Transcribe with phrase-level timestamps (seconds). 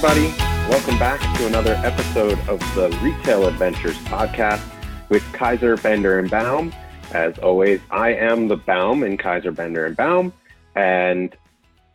[0.00, 0.70] Hey, everybody.
[0.70, 4.62] Welcome back to another episode of the Retail Adventures podcast
[5.10, 6.72] with Kaiser, Bender, and Baum.
[7.12, 10.32] As always, I am the Baum in Kaiser, Bender, and Baum.
[10.74, 11.36] And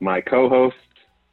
[0.01, 0.75] my co host,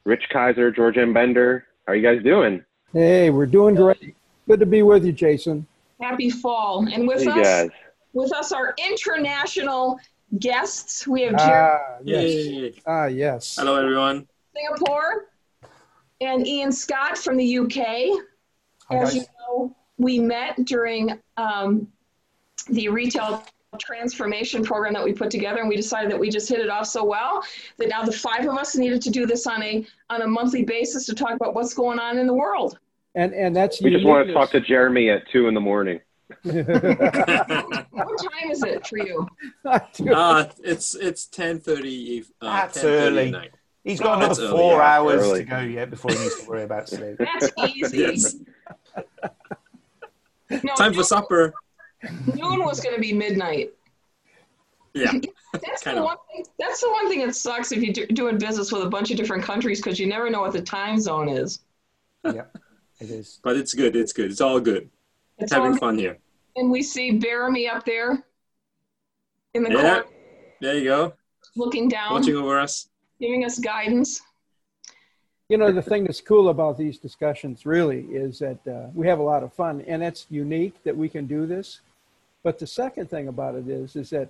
[0.04, 1.12] Rich Kaiser, George M.
[1.12, 1.66] Bender.
[1.86, 2.64] How are you guys doing?
[2.94, 4.16] Hey, we're doing great.
[4.48, 5.66] Good to be with you, Jason.
[6.00, 6.86] Happy fall.
[6.90, 7.70] And with Hey, us, guys.
[8.14, 9.98] with us, our international
[10.38, 11.06] guests.
[11.06, 12.24] We have Jerry Ah, yes.
[12.24, 12.74] Yay.
[12.86, 13.56] Ah, yes.
[13.58, 14.26] Hello, everyone.
[14.54, 15.26] Singapore
[16.22, 17.76] and Ian Scott from the UK.
[17.76, 19.14] Hi, As guys.
[19.14, 21.88] you know, we met during um,
[22.68, 23.44] the retail
[23.78, 26.86] transformation program that we put together, and we decided that we just hit it off
[26.86, 27.42] so well
[27.78, 30.64] that now the five of us needed to do this on a on a monthly
[30.64, 32.78] basis to talk about what's going on in the world.
[33.14, 36.00] And and that's We just want to talk to Jeremy at 2 in the morning.
[36.44, 39.26] What time is it for you?
[39.64, 42.24] uh, it's it's ten thirty.
[42.40, 43.26] Uh, That's 10:30 early.
[43.26, 43.50] at night.
[43.84, 45.38] He's got That's another four yeah, hours early.
[45.40, 47.16] to go yet before he needs to worry about sleep.
[47.18, 47.98] That's easy.
[47.98, 48.36] Yes.
[50.62, 51.54] No, Time for supper.
[52.34, 53.72] noon was going to be midnight.
[54.92, 55.10] Yeah.
[55.54, 56.18] That's the one.
[56.34, 59.16] Thing, that's the one thing that sucks if you're doing business with a bunch of
[59.16, 61.60] different countries because you never know what the time zone is.
[62.24, 62.42] yeah,
[63.00, 63.38] it is.
[63.42, 63.96] But it's good.
[63.96, 64.30] It's good.
[64.30, 64.90] It's all good.
[65.38, 66.18] It's Having all, fun here.
[66.56, 68.22] and we see Baramy up there
[69.54, 69.76] in the Yeah.
[69.82, 70.04] corner,
[70.60, 71.14] There you go.
[71.56, 72.88] looking down, Watching over us.
[73.22, 74.20] Giving us guidance.
[75.48, 79.20] You know, the thing that's cool about these discussions really is that uh, we have
[79.20, 81.80] a lot of fun, and it's unique that we can do this.
[82.42, 84.28] But the second thing about it is, is that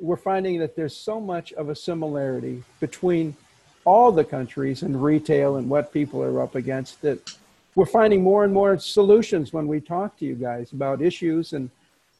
[0.00, 3.36] we're finding that there's so much of a similarity between
[3.84, 7.36] all the countries and retail and what people are up against that
[7.74, 11.52] we're finding more and more solutions when we talk to you guys about issues.
[11.52, 11.70] And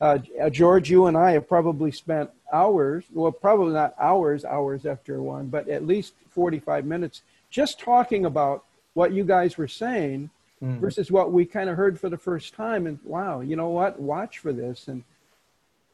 [0.01, 0.19] uh,
[0.51, 5.49] George, you and I have probably spent hours, well, probably not hours, hours after one,
[5.49, 10.31] but at least 45 minutes just talking about what you guys were saying
[10.63, 10.79] Mm.
[10.79, 12.87] versus what we kind of heard for the first time.
[12.87, 13.99] And wow, you know what?
[13.99, 14.89] Watch for this.
[14.89, 15.03] And,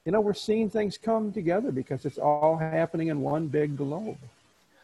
[0.04, 4.18] you know, we're seeing things come together because it's all happening in one big globe.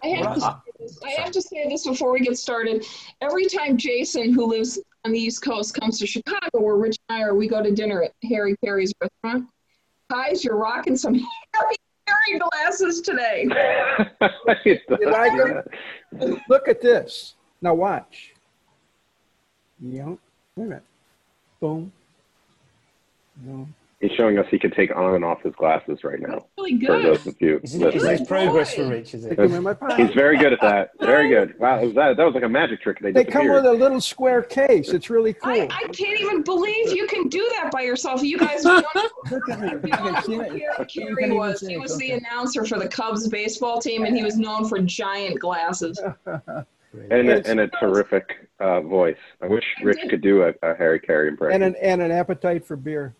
[0.05, 2.87] I have, to say this, I have to say this before we get started.
[3.21, 7.19] Every time Jason, who lives on the East Coast, comes to Chicago, where Rich and
[7.19, 9.49] I are, we go to dinner at Harry Caray's restaurant.
[10.13, 11.15] Guys, you're rocking some
[11.55, 13.47] Harry Caray glasses today.
[14.67, 15.63] It does, You like yeah.
[16.21, 16.39] it?
[16.51, 17.35] Look at this.
[17.63, 18.35] Now watch.
[19.81, 20.19] You know,
[20.57, 20.83] wait a minute.
[21.61, 21.91] Boom.
[23.43, 23.67] No.
[24.03, 26.45] He's showing us he can take on and off his glasses right now.
[26.59, 27.05] Really For good.
[27.05, 28.27] those of you Is, it, is listening.
[28.27, 29.15] progress for Rich?
[29.15, 29.39] Is it?
[29.39, 29.77] my.
[29.97, 30.91] He's very good at that.
[31.01, 31.57] Very good.
[31.61, 32.99] Wow, was that, that was like a magic trick.
[32.99, 33.27] They, did.
[33.29, 34.89] They come with a little square case.
[34.89, 35.53] It's really cool.
[35.53, 38.25] I, I can't even believe you can do that by yourself.
[38.25, 39.69] You guys don't know Look at me.
[39.69, 40.51] you You don't know can see who it.
[40.51, 40.87] Harry
[41.29, 41.61] Caray was.
[41.61, 42.25] He was the Okay.
[42.27, 46.01] announcer for the Cubs baseball team, and he was known for giant glasses.
[46.27, 49.17] and a, and a terrific uh, voice.
[49.41, 51.63] I wish Rich could do a, a Harry Caray impression.
[51.63, 53.15] And an, and an appetite for beer.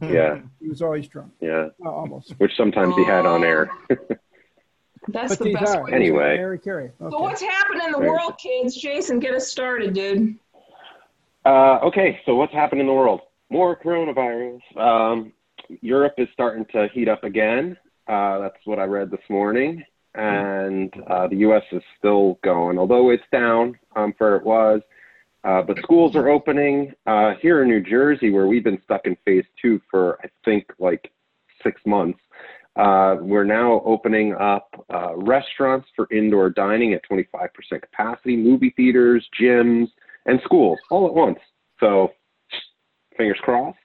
[0.00, 1.32] Yeah, He was always drunk.
[1.40, 1.68] yeah.
[1.78, 2.32] Well, almost.
[2.38, 3.70] Which sometimes he had on air.
[5.08, 5.84] That's But the these best are.
[5.84, 5.92] way.
[5.92, 6.36] Anyway.
[6.36, 6.92] Harry Caray.
[7.00, 7.10] Okay.
[7.10, 8.08] So what's happening in the Right.
[8.08, 8.76] world, kids?
[8.76, 10.36] Jason, get us started, dude.
[11.44, 13.20] Uh, okay, so what's happening in the world?
[13.50, 14.60] More coronavirus.
[14.76, 15.32] Um,
[15.80, 17.76] Europe is starting to heat up again.
[18.06, 19.82] Uh, that's what I read this morning.
[20.14, 21.62] And uh, the U.S.
[21.72, 24.82] is still going, although it's down um, for it was.
[25.44, 29.16] Uh, but schools are opening uh, here in New Jersey, where we've been stuck in
[29.24, 31.10] phase two for I think like
[31.62, 32.18] six months.
[32.76, 37.28] Uh, we're now opening up uh, restaurants for indoor dining at 25%
[37.82, 39.88] capacity, movie theaters, gyms,
[40.24, 41.38] and schools all at once.
[41.80, 42.12] So,
[43.16, 43.78] fingers crossed.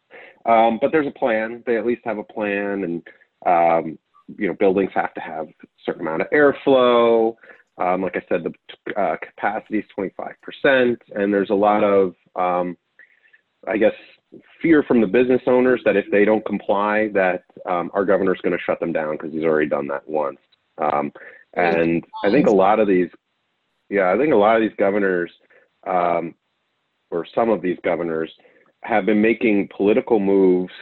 [0.46, 1.64] Um, but there's a plan.
[1.66, 3.08] They at least have a plan, and
[3.46, 4.00] um,
[4.38, 7.36] you know, buildings have to have a certain amount of airflow.
[7.78, 12.76] Um, like I said, the uh, capacity is 25%, and there's a lot of, um,
[13.68, 13.94] I guess,
[14.62, 18.58] fear from the business owners that if they don't comply, that um, our governor's going
[18.58, 20.40] to shut them down because he's already done that once.
[20.80, 21.12] Um,
[21.54, 23.10] and I think a lot of these,
[23.90, 25.32] yeah, I think a lot of these governors,
[25.86, 26.36] um,
[27.10, 28.32] or some of these governors,
[28.84, 30.74] have been making political moves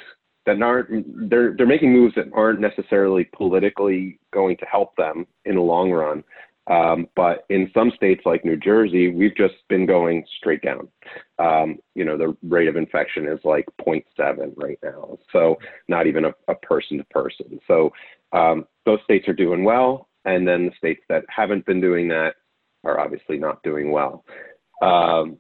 [0.46, 1.30] that aren't.
[1.30, 5.92] They're they're making moves that aren't necessarily politically going to help them in the long
[5.92, 6.24] run.
[6.68, 10.88] Um, but in some states like New Jersey, we've just been going straight down.
[11.38, 15.18] Um, you know, the rate of infection is like 0.7 right now.
[15.32, 15.58] So
[15.88, 17.60] not even a, person to person.
[17.68, 17.92] So
[18.32, 20.10] um, those states are doing well.
[20.26, 22.36] And then the states that haven't been doing that
[22.84, 24.26] are obviously not doing well.
[24.82, 25.38] Um,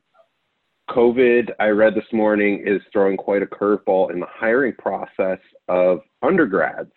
[0.89, 6.01] COVID, I read this morning, is throwing quite a curveball in the hiring process of
[6.21, 6.91] undergrads.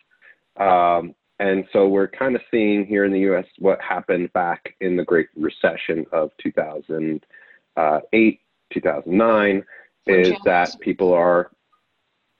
[0.58, 3.46] Um, and so we're kind of seeing here in the U.S.
[3.58, 8.40] what happened back in the Great Recession of 2008,
[8.72, 9.64] 2009,
[10.04, 10.80] For is that Xers.
[10.80, 11.50] people are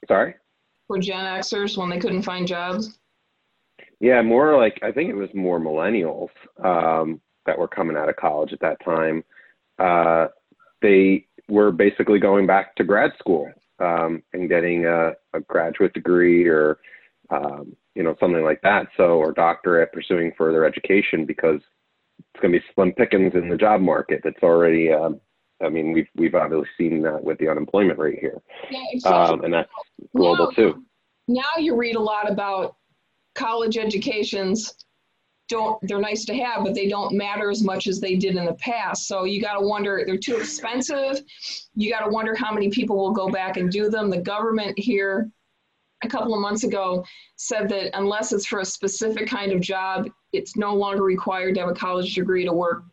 [0.09, 0.35] sorry.
[0.89, 2.99] For Gen Xers when they couldn't find jobs.
[4.01, 6.31] Yeah, more like I think it was more millennials
[6.65, 9.25] um, that were coming out of college at that time.
[9.79, 10.29] Uh,
[10.83, 16.47] they were basically going back to grad school um, and getting a, a graduate degree
[16.47, 16.79] or
[17.31, 18.87] um, you know something like that.
[18.97, 21.61] So or doctorate, pursuing further education because
[22.19, 24.21] it's going to be slim pickings in the job market.
[24.23, 24.93] That's already.
[24.93, 25.21] Um,
[25.61, 28.41] I mean, we've we've obviously seen that with the unemployment rate here,
[28.71, 29.35] Yeah, exactly.
[29.35, 29.69] um, and that's
[30.17, 30.85] global Now- too.
[31.27, 32.77] now you read a lot about
[33.35, 34.75] college educations
[35.49, 38.45] don't they're nice to have but they don't matter as much as they did in
[38.45, 41.23] the past so you got to wonder they're too expensive
[41.75, 44.79] you got to wonder how many people will go back and do them the government
[44.79, 45.31] here
[46.03, 47.05] a couple of months ago
[47.37, 51.61] said that unless it's for a specific kind of job it's no longer required to
[51.61, 52.85] have a college degree to work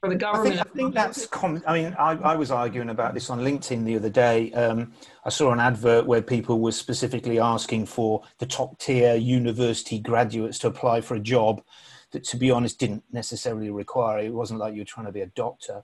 [0.00, 1.62] for the I government think, I think that's common.
[1.66, 4.52] I mean, I, I was arguing about this on LinkedIn the other day.
[4.52, 4.92] Um,
[5.24, 10.58] I saw an advert where people were specifically asking for the top tier university graduates
[10.60, 11.62] to apply for a job
[12.12, 14.20] that, to be honest, didn't necessarily require.
[14.20, 15.82] It wasn't like you were trying to be a doctor.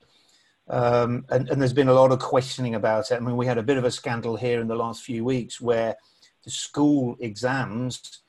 [0.69, 3.17] Um, and, and there's been a lot of questioning about it.
[3.17, 5.61] I mean, we had a bit of a scandal here in the last few weeks
[5.61, 5.97] where
[6.44, 8.20] the school exams,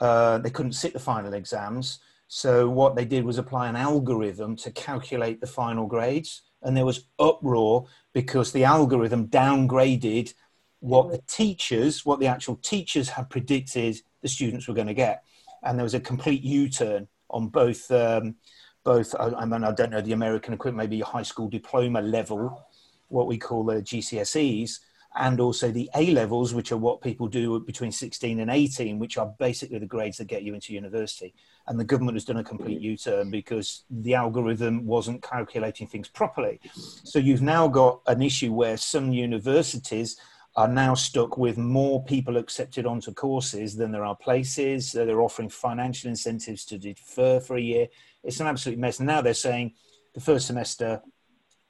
[0.00, 2.00] uh, they couldn't sit the final exams.
[2.28, 6.84] So what they did was apply an algorithm to calculate the final grades, and there
[6.84, 10.34] was uproar because the algorithm downgraded
[10.80, 15.24] what the teachers, what the actual teachers had predicted the students were going to get,
[15.62, 17.90] and there was a complete U-turn on both.
[17.90, 18.36] Um,
[18.84, 22.66] both, I, mean, I don't know the American equivalent, maybe high school diploma level,
[23.08, 24.78] what we call the GCSEs,
[25.18, 29.18] and also the A levels, which are what people do between 16 and 18, which
[29.18, 31.34] are basically the grades that get you into university.
[31.66, 36.08] And the government has done a complete U turn because the algorithm wasn't calculating things
[36.08, 36.60] properly.
[37.02, 40.20] So you've now got an issue where some universities
[40.54, 44.92] are now stuck with more people accepted onto courses than there are places.
[44.92, 47.88] So they're offering financial incentives to defer for a year.
[48.22, 49.00] It's an absolute mess.
[49.00, 49.74] Now they're saying
[50.14, 51.02] the first semester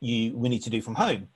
[0.00, 1.28] you we need to do from home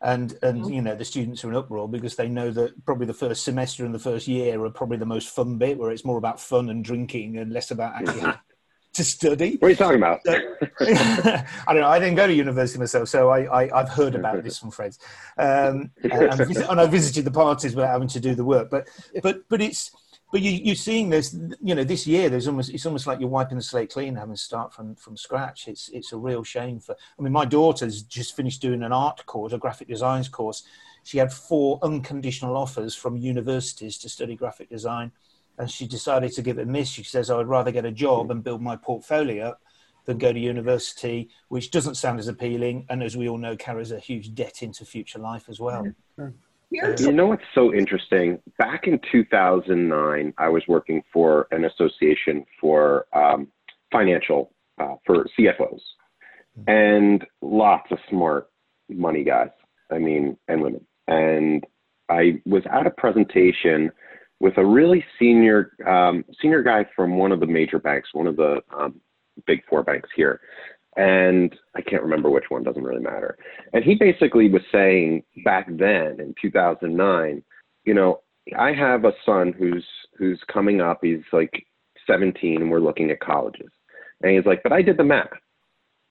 [0.00, 3.14] and and you know the students are in uproar because they know that probably the
[3.14, 6.18] first semester and the first year are probably the most fun bit where it's more
[6.18, 8.32] about fun and drinking and less about actually
[8.94, 10.20] to study What are you talking about?
[10.28, 11.88] I don't know.
[11.88, 14.98] I didn't go to university myself, so I, I, I've heard about this from friends,
[15.36, 18.70] um, and, and, visit, and I visited the parties without having to do the work.
[18.70, 18.88] But
[19.22, 19.90] but but it's
[20.30, 21.36] but you, you're seeing this.
[21.62, 24.34] You know, this year there's almost it's almost like you're wiping the slate clean, having
[24.34, 25.68] to start from from scratch.
[25.68, 26.96] It's it's a real shame for.
[27.18, 30.64] I mean, my daughter's just finished doing an art course, a graphic designs course.
[31.04, 35.12] She had four unconditional offers from universities to study graphic design
[35.58, 36.88] and she decided to give it a miss.
[36.88, 39.62] She says, I would rather get a job and build my portfolio up
[40.04, 42.86] than go to university, which doesn't sound as appealing.
[42.88, 45.82] And as we all know, carries a huge debt into future life as well.
[46.16, 46.32] Here's
[46.70, 48.40] You know what's so interesting?
[48.58, 53.48] Back in 2009, I was working for an association for um,
[53.90, 55.80] financial, uh, for CFOs,
[56.66, 58.48] and lots of smart
[58.90, 59.48] money guys,
[59.90, 60.86] I mean, and women.
[61.06, 61.64] And
[62.10, 63.90] I was at a presentation
[64.40, 68.36] with a really senior um, senior guy from one of the major banks, one of
[68.36, 69.00] the um,
[69.46, 70.40] big four banks here,
[70.98, 72.64] and I can't remember which one.
[72.64, 73.38] Doesn't really matter.
[73.72, 77.42] And he basically was saying back then in 2009,
[77.84, 78.20] you know,
[78.58, 79.86] I have a son who's
[80.18, 80.98] who's coming up.
[81.02, 81.64] He's like
[82.06, 83.70] 17, and we're looking at colleges.
[84.22, 85.28] And he's like, but I did the math,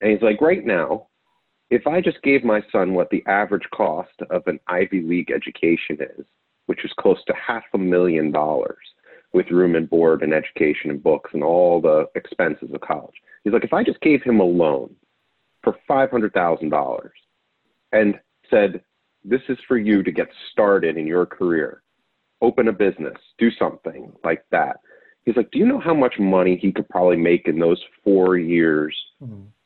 [0.00, 1.08] and he's like, right now,
[1.68, 5.98] if I just gave my son what the average cost of an Ivy League education
[6.00, 6.24] is,
[6.64, 8.78] which is close to half a million dollars
[9.32, 13.14] with room and board and education and books and all the expenses of college.
[13.44, 14.94] He's like, if I just gave him a loan
[15.62, 17.10] for $500,000
[17.92, 18.14] and
[18.50, 18.80] said,
[19.24, 21.82] this is for you to get started in your career,
[22.40, 24.78] open a business, do something like that.
[25.24, 28.38] He's like, do you know how much money he could probably make in those four
[28.38, 28.96] years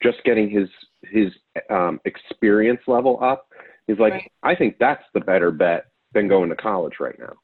[0.02, 0.68] just getting his
[1.04, 1.28] his
[1.70, 3.46] um, experience level up?
[3.86, 4.32] He's like, Right.
[4.42, 7.34] I think that's the better bet than going to college right now.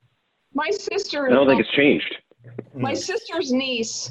[0.59, 1.29] My sister.
[1.29, 2.17] I don't think it's changed.
[2.75, 4.11] my sister's niece,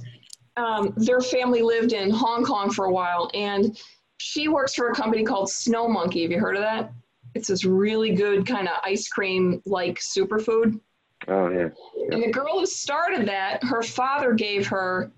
[0.55, 3.77] um, their family lived in Hong Kong for a while, and
[4.17, 6.23] she works for a company called Snow Monkey.
[6.23, 6.91] Have you heard of that?
[7.35, 10.79] It's this really good kind of ice cream like superfood.
[11.27, 11.69] Oh yeah.
[12.11, 15.11] And the girl who started that, her father gave her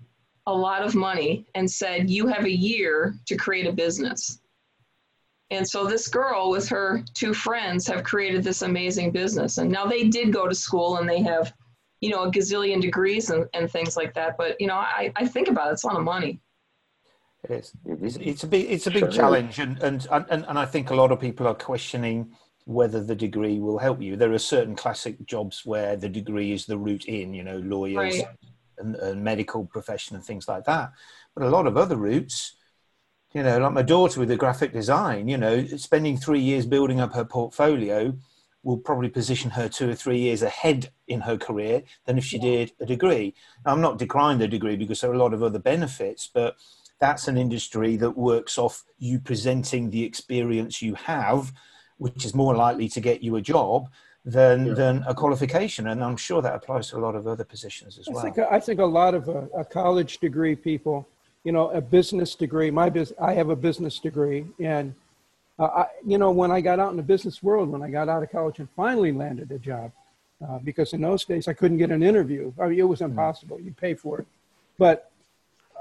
[0.46, 4.40] a lot of money and said, You have a year to create a business.
[5.50, 9.58] And so this girl with her two friends have created this amazing business.
[9.58, 11.52] And now they did go to school and they have
[12.00, 14.36] you know, a gazillion degrees and, and things like that.
[14.38, 16.40] But, you know, I, I think about it, it's a lot of money.
[17.44, 17.72] It is.
[17.84, 20.90] It's, it's a big, it's a big Sure challenge, and, and and and I think
[20.90, 22.34] a lot of people are questioning
[22.66, 24.14] whether the degree will help you.
[24.14, 27.96] There are certain classic jobs where the degree is the route in, you know, lawyers
[27.96, 28.26] Right.
[28.76, 30.92] and, and medical profession and things like that.
[31.34, 32.56] But a lot of other routes,
[33.32, 37.00] you know, like my daughter with the graphic design, you know, spending three years building
[37.00, 38.12] up her portfolio
[38.62, 42.38] will probably position her two or three years ahead in her career than if she
[42.38, 43.34] did a degree.
[43.64, 46.56] Now, I'm not decrying the degree because there are a lot of other benefits, but
[46.98, 51.52] that's an industry that works off you presenting the experience you have,
[51.96, 53.88] which is more likely to get you a job
[54.24, 54.74] than Yeah.
[54.74, 55.86] than a qualification.
[55.86, 58.22] And I'm sure that applies to a lot of other positions as I well.
[58.22, 61.08] think I think a lot of uh, a college degree people,
[61.44, 62.70] you know, a business degree.
[62.70, 64.94] My business, I have a business degree, and
[65.58, 68.08] uh, I, you know, when I got out in the business world, when I got
[68.08, 69.92] out of college and finally landed a job,
[70.46, 72.52] uh, because in those days I couldn't get an interview.
[72.60, 73.60] I mean, it was impossible.
[73.60, 74.26] You pay for it,
[74.78, 75.10] but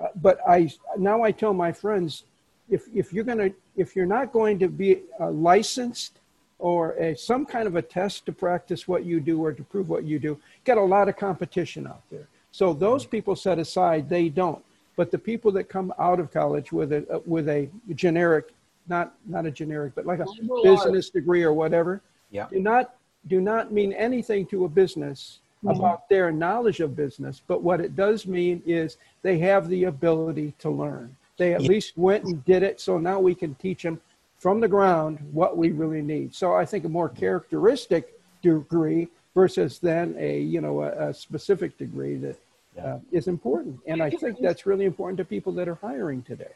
[0.02, 2.24] uh, but I now I tell my friends,
[2.70, 6.20] if if you're gonna if you're not going to be uh, licensed
[6.58, 9.88] or a, some kind of a test to practice what you do or to prove
[9.90, 12.28] what you do, get a lot of competition out there.
[12.52, 14.64] So those people set aside, they don't.
[15.00, 18.54] But the people that come out of college with a uh, with a generic,
[18.90, 20.84] not not a generic, but like a Liberal arts.
[20.84, 22.02] business degree or whatever,
[22.32, 22.48] Yeah.
[22.52, 22.96] do not
[23.28, 27.42] do not mean anything to a business about their knowledge of business.
[27.48, 31.16] But what it does mean is they have the ability to learn.
[31.38, 31.70] They at Yeah.
[31.70, 32.82] least went and did it.
[32.82, 34.02] So now we can teach them
[34.38, 36.36] from the ground what we really need.
[36.36, 41.78] So I think a more characteristic degree versus then a you know a, a specific
[41.78, 42.36] degree that
[42.84, 43.80] uh, is important.
[43.88, 46.52] And I think that's really important to people that are hiring today.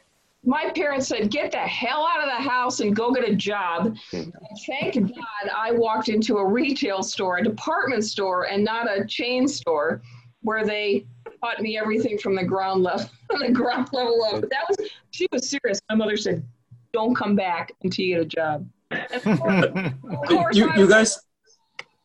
[0.46, 3.96] My parents said, get the hell out of the house and go get a job.
[4.12, 9.48] Thank God I walked into a retail store, a department store, and not a chain
[9.48, 10.02] store
[10.42, 11.06] where they
[11.42, 14.42] taught me everything from the ground level, the ground level up.
[14.42, 15.80] But that was, she was serious.
[15.90, 16.44] My mother said,
[16.92, 18.70] don't come back until you get a job.
[19.14, 21.20] Of course- of course you, you was- guys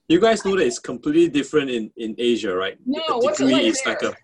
[0.09, 2.77] you guys know that it's completely different in, in Asia, right?
[2.87, 4.15] No, a what's it degree like is like a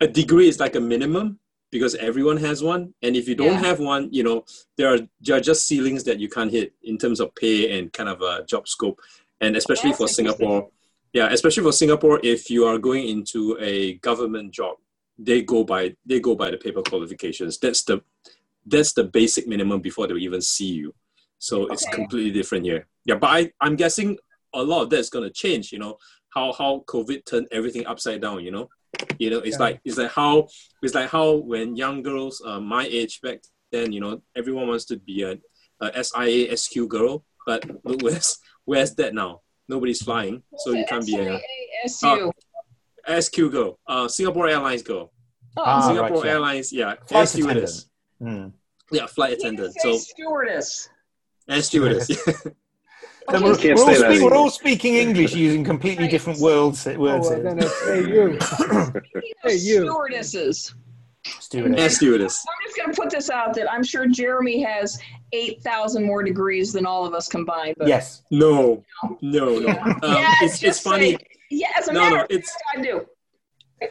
[0.00, 1.38] a degree is like a minimum
[1.70, 2.94] because everyone has one.
[3.02, 3.68] And if you don't Yeah.
[3.68, 4.44] have one, you know,
[4.76, 7.92] there are there are just ceilings that you can't hit in terms of pay and
[7.92, 9.00] kind of a job scope.
[9.40, 10.08] And especially That's for.
[10.08, 10.70] Singapore,
[11.12, 14.76] yeah, especially for Singapore, if you are going into a government job,
[15.18, 17.58] they go by they go by the paper qualifications.
[17.58, 18.02] That's the
[18.64, 20.94] that's the basic minimum before they will even see you.
[21.38, 22.86] So it's completely different here.
[23.04, 24.16] Yeah, but I, I'm guessing
[24.54, 25.96] a lot of that's gonna change, you know,
[26.34, 28.68] how how COVID turned everything upside down, you know.
[29.18, 29.64] You know, it's Yeah.
[29.66, 30.48] like it's like how
[30.82, 33.38] it's like how when young girls uh, my age back
[33.70, 35.38] then, you know, everyone wants to be a,
[35.80, 39.40] a SIA SQ girl, but look where's where's that now?
[39.68, 41.40] Nobody's flying, so you can't be a
[41.88, 42.30] SAASU.
[43.20, 45.12] SQ girl, uh, Singapore Airlines girl.
[45.56, 46.30] Oh, Ah, Singapore right, yeah.
[46.32, 47.86] Airlines, yeah, Flight air stewardess.
[48.20, 48.46] Hmm.
[48.90, 49.74] Yeah, flight attendant.
[49.80, 50.88] So stewardess.
[51.48, 52.10] air stewardess.
[53.30, 56.86] So Okay, we're, Can't we're all speak- we're all speaking English using completely different words.
[56.86, 57.54] Oh, words well, here.
[57.54, 57.58] then
[58.04, 58.38] hey, you.
[59.44, 59.80] Hey, you.
[59.86, 60.74] Stewardesses.
[61.24, 61.80] Stewardess.
[61.80, 62.44] air stewardess.
[62.48, 64.98] I'm just going to put this out that I'm sure Jeremy has
[65.32, 67.76] 8,000 more degrees than all of us combined.
[67.78, 68.22] But Yes.
[68.30, 68.84] No,
[69.20, 69.68] no, no.
[69.68, 71.12] Um, Yeah, it's, it's funny.
[71.12, 71.18] say-
[71.50, 73.06] yeah, No, no, it's I do.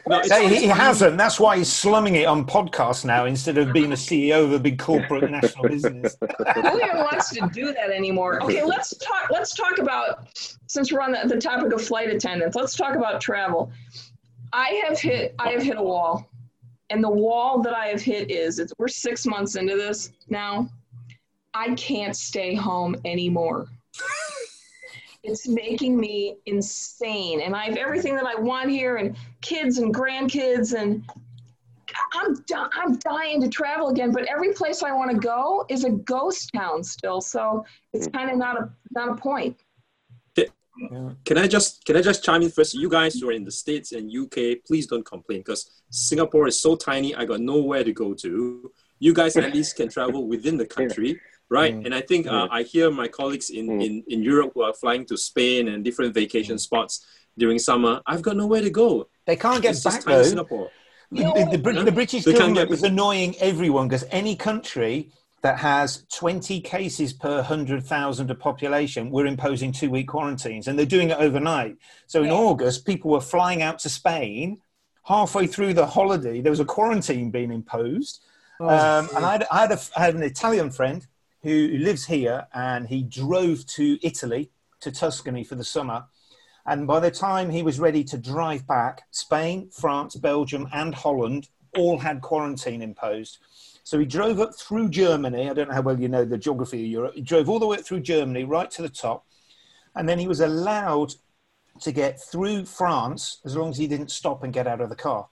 [0.06, 0.66] No, So he, funny.
[0.66, 1.16] hasn't.
[1.16, 4.58] That's why he's slumming it on podcasts now instead of being a CEO of a
[4.58, 6.16] big corporate national business.
[6.20, 8.42] Who even wants to do that anymore?
[8.42, 9.30] Okay, let's talk.
[9.30, 10.28] Let's talk about
[10.66, 12.56] since we're on the, the topic of flight attendants.
[12.56, 13.70] Let's talk about travel.
[14.52, 15.34] I have hit.
[15.38, 16.28] I have hit a wall,
[16.90, 20.68] and the wall that I have hit is it's, we're six months into this now.
[21.54, 23.68] I can't stay home anymore.
[25.22, 29.94] It's making me insane, and I have everything that I want here, and kids and
[29.94, 31.04] grandkids, and
[32.14, 35.84] I'm di- I'm dying to travel again, but every place I want to go is
[35.84, 37.20] a ghost town still.
[37.20, 38.12] So it's mm.
[38.12, 39.56] kind of not a not a point.
[41.24, 42.74] Can I just can I just chime in first?
[42.74, 46.58] You guys who are in the states and UK, please don't complain because Singapore is
[46.58, 47.14] so tiny.
[47.14, 48.72] I got nowhere to go to.
[48.98, 51.20] You guys at least can travel within the country,
[51.52, 51.74] right?
[51.74, 51.84] Mm.
[51.86, 53.84] And I think uh, I hear my colleagues in, Mm.
[53.86, 56.94] in in Europe who are flying to Spain and different vacation spots
[57.42, 57.94] during summer.
[58.10, 58.88] I've got nowhere to go.
[59.28, 60.22] They can't get It's back though.
[60.34, 60.68] Singapore.
[61.18, 64.94] The, the, Brit- the British They government is annoying everyone because any country
[65.46, 70.94] that has 20 cases per 100,000 of population, we're imposing two week quarantines and they're
[70.96, 71.74] doing it overnight.
[72.06, 72.44] So in Yeah.
[72.46, 74.46] August, people were flying out to Spain.
[75.14, 78.14] Halfway through the holiday, there was a quarantine being imposed.
[78.60, 81.00] Oh, Um, and I had, I, had a, I had an Italian friend
[81.42, 86.04] who lives here and he drove to Italy, to Tuscany for the summer.
[86.66, 91.48] And by the time he was ready to drive back, Spain, France, Belgium, and Holland
[91.76, 93.38] all had quarantine imposed.
[93.84, 95.50] So he drove up through Germany.
[95.50, 97.14] I don't know how well you know the geography of Europe.
[97.14, 99.26] He drove all the way up through Germany, right to the top.
[99.96, 101.14] And then he was allowed
[101.80, 104.96] to get through France as long as he didn't stop and get out of the
[104.96, 105.28] car.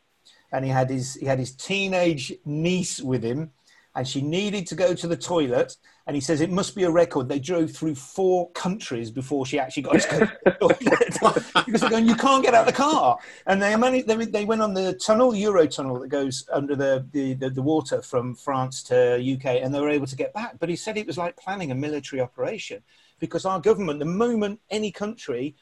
[0.53, 3.53] And he had his, he had his teenage niece with him
[3.95, 5.77] and she needed to go to the toilet.
[6.07, 7.29] And he says it must be a record.
[7.29, 9.93] They drove through four countries before she actually got
[11.67, 13.19] because they're going, you can't get out of the car.
[13.47, 17.07] And they managed, they, they went on the tunnel, Euro tunnel that goes under the,
[17.13, 20.59] the, the, the water from France to UK, and they were able to get back.
[20.59, 22.83] But he said it was like planning a military operation
[23.19, 25.55] because our government, the moment any country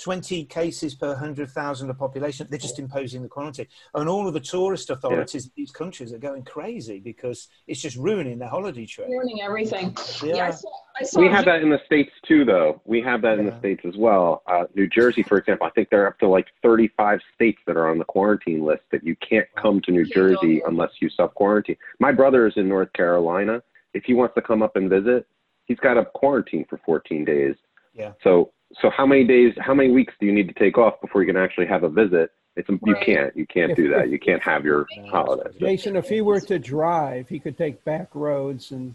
[0.00, 2.46] 20 cases per 100,000 of population.
[2.48, 3.66] They're just imposing the quarantine.
[3.94, 5.48] And all of the tourist authorities yeah.
[5.48, 9.08] in these countries are going crazy because it's just ruining their holiday trip.
[9.08, 9.96] Ruining everything.
[10.22, 10.34] Yeah.
[10.34, 10.68] yeah I saw,
[11.00, 12.80] I saw we have that in the States too, though.
[12.84, 13.40] We have that yeah.
[13.40, 14.42] in the States as well.
[14.46, 17.76] Uh, New Jersey, for example, I think there are up to like 35 states that
[17.76, 21.34] are on the quarantine list that you can't come to New Jersey unless you self
[21.34, 21.76] quarantine.
[22.00, 23.62] My brother is in North Carolina.
[23.94, 25.26] If he wants to come up and visit,
[25.66, 27.54] he's got to quarantine for 14 days.
[27.94, 28.12] Yeah.
[28.22, 31.22] So so how many days, how many weeks do you need to take off before
[31.22, 32.30] you can actually have a visit?
[32.54, 34.10] It's you can't you can't do that.
[34.10, 35.50] You can't have your holiday.
[35.58, 38.94] Jason, if he were to drive, he could take back roads and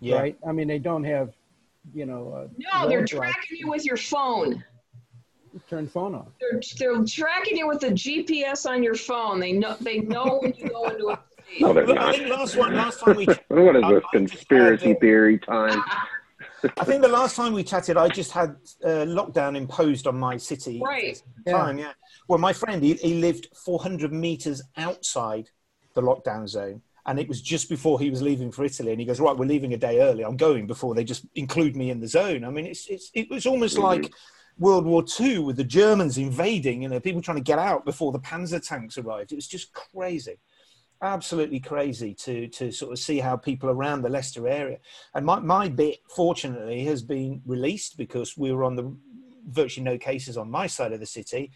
[0.00, 0.18] yeah.
[0.18, 0.38] right.
[0.46, 1.32] I mean, they don't have,
[1.94, 2.50] you know.
[2.58, 4.62] no, they're tracking you with your phone.
[5.68, 6.26] Turn phone on.
[6.40, 9.40] They're, they're tracking you with the GPS on your phone.
[9.40, 11.18] They know they know when you go into a
[11.60, 12.18] no, they're not.
[12.28, 13.26] last one, last time we.
[13.48, 15.82] what is this conspiracy theory time?
[16.78, 20.36] I think the last time we chatted, I just had uh, lockdown imposed on my
[20.36, 20.80] city.
[20.84, 21.20] Right.
[21.48, 21.86] Time, yeah.
[21.86, 21.92] yeah.
[22.28, 25.50] Well, my friend, he, he lived 400 meters outside
[25.94, 26.82] the lockdown zone.
[27.06, 28.92] And it was just before he was leaving for Italy.
[28.92, 30.24] And he goes, Right, we're leaving a day early.
[30.24, 32.44] I'm going before they just include me in the zone.
[32.44, 33.84] I mean, it's, it's, it was almost mm-hmm.
[33.84, 34.12] like
[34.58, 38.12] World War II with the Germans invading, you know, people trying to get out before
[38.12, 39.32] the panzer tanks arrived.
[39.32, 40.36] It was just crazy
[41.02, 44.78] absolutely crazy to to sort of see how people around the Leicester area
[45.14, 48.94] and my, my bit fortunately has been released because we were on the
[49.48, 51.50] virtually no cases on my side of the city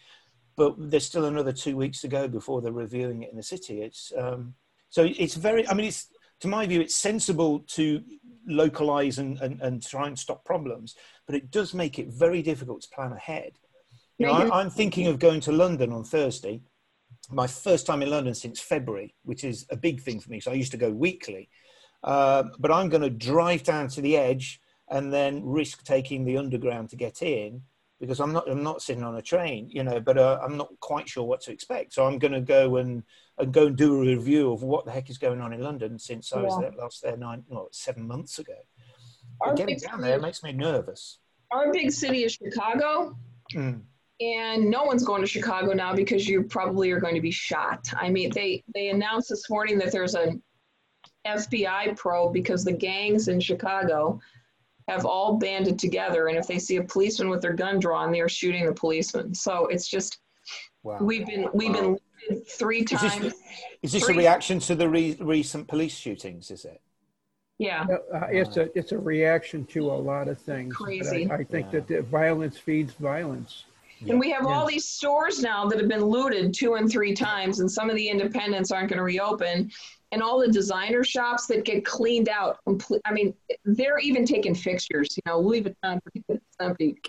[0.56, 3.82] but there's still another two weeks to go before they're reviewing it in the city.
[3.82, 4.54] It's um,
[4.94, 6.08] so it's very i mean it's
[6.40, 8.02] to my view it's sensible to
[8.46, 10.94] localize and, and, and try and stop problems
[11.26, 13.52] but it does make it very difficult to plan ahead.
[14.18, 16.60] You know, I, i'm thinking of going to london on thursday
[17.30, 20.40] my first time in London since February, which is a big thing for me.
[20.40, 21.48] So I used to go weekly.
[22.02, 26.36] Uh, but I'm going to drive down to the edge and then risk taking the
[26.36, 27.62] underground to get in
[27.98, 30.00] because I'm not I'm not sitting on a train, you know.
[30.00, 31.94] But uh, I'm not quite sure what to expect.
[31.94, 33.02] So I'm going to go and,
[33.38, 35.98] and go and do a review of what the heck is going on in London
[35.98, 38.56] since I was there, last there nine well, seven months ago.
[39.56, 41.18] getting down there makes me nervous.
[41.50, 43.16] Our big city is Chicago.
[43.54, 43.82] Mm
[44.20, 47.86] and no one's going to Chicago now because you probably are going to be shot.
[47.96, 50.42] I mean, they they announced this morning that there's an
[51.26, 54.20] FBI probe because the gangs in Chicago
[54.88, 58.20] have all banded together, and if they see a policeman with their gun drawn, they
[58.20, 59.34] are shooting the policeman.
[59.34, 60.18] So it's just
[60.82, 60.98] wow.
[61.00, 61.98] we've been we've been
[62.46, 63.14] three times.
[63.14, 63.34] Is this,
[63.82, 66.50] is this a reaction to the re- recent police shootings?
[66.50, 66.80] Is it?
[67.58, 70.74] Yeah, uh, it's a it's a reaction to a lot of things.
[70.74, 71.30] Crazy.
[71.30, 71.80] I, I, think yeah.
[71.80, 73.64] that violence feeds violence.
[74.08, 74.50] And we have yeah.
[74.50, 77.96] all these stores now that have been looted two and three times, and some of
[77.96, 79.70] the independents aren't going to reopen.
[80.12, 82.58] And all the designer shops that get cleaned out.
[83.04, 85.16] I mean, they're even taking fixtures.
[85.16, 86.00] You know, Louis Vuitton,
[86.60, 87.00] empty.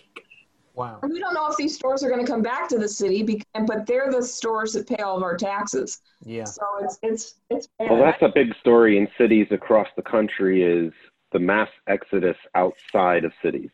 [0.74, 1.00] Wow.
[1.04, 3.22] And we don't know if these stores are going to come back to the city,
[3.22, 6.02] because, but they're the stores that pay all of our taxes.
[6.24, 6.46] Yeah.
[6.46, 7.68] So it's it's it's.
[7.78, 7.92] Bad.
[7.92, 10.64] Well, that's a big story in cities across the country.
[10.64, 10.92] Is
[11.32, 13.70] the mass exodus outside of cities.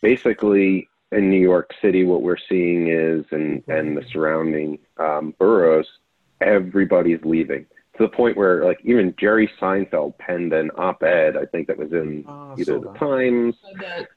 [0.00, 5.86] Basically, in New York City, what we're seeing is, and and the surrounding um, boroughs,
[6.40, 7.66] everybody's leaving
[7.96, 11.92] to the point where, like, even Jerry Seinfeld penned an op-ed, I think that was
[11.92, 13.54] in oh, either so the Times,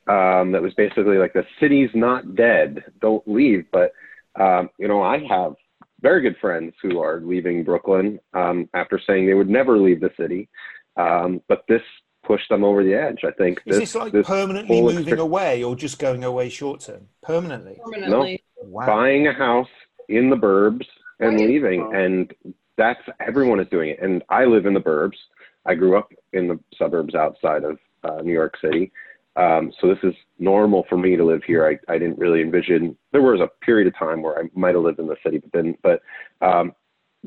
[0.08, 3.65] um, that was basically like the city's not dead, don't leave.
[3.71, 3.93] But
[4.36, 5.56] um, you know, I have
[6.02, 10.12] very good friends who are leaving Brooklyn um, after saying they would never leave the
[10.17, 10.49] city.
[10.95, 11.82] Um, but this
[12.30, 13.22] push them over the edge.
[13.26, 13.62] I think.
[13.65, 17.08] Is this, this like this permanently moving away or just going away short term?
[17.24, 17.80] Permanently.
[17.84, 18.44] Permanently.
[18.62, 18.86] No, wow.
[18.86, 19.68] buying a house
[20.08, 20.86] in the burbs
[21.20, 22.34] and leaving, and
[22.78, 24.00] that's everyone is doing it.
[24.02, 25.18] And I live in the burbs.
[25.65, 28.92] I grew up in the suburbs outside of uh, New York City.
[29.36, 31.65] Um, so this is normal for me to live here.
[31.65, 32.96] I, I didn't really envision.
[33.12, 35.52] There was a period of time where I might have lived in the city, but
[35.54, 36.02] then, but
[36.46, 36.74] um,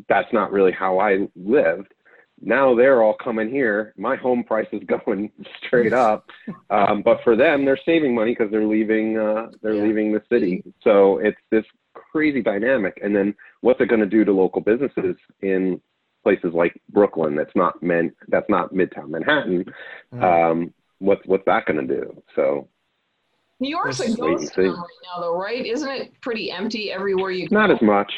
[0.08, 1.92] that's not really how I lived
[2.42, 3.94] now they're all coming here.
[3.96, 5.30] My home price is going
[5.64, 6.28] straight up,
[6.70, 9.16] um, but for them, they're saving money because they're leaving.
[9.18, 9.82] Uh, they're Yeah.
[9.84, 10.62] leaving the city.
[10.82, 12.98] So it's this crazy dynamic.
[13.02, 15.80] And then what's it going to do to local businesses in
[16.22, 17.34] places like Brooklyn?
[17.34, 18.14] That's not meant.
[18.28, 19.64] That's not Midtown Manhattan.
[20.12, 20.22] Mm.
[20.50, 22.22] Um, what's what's that going to do?
[22.34, 22.68] So
[23.60, 24.76] New York's a wait and ghost town right
[25.14, 25.64] now, though, right?
[25.64, 27.56] Isn't it pretty empty everywhere you go?
[27.56, 28.12] not as much.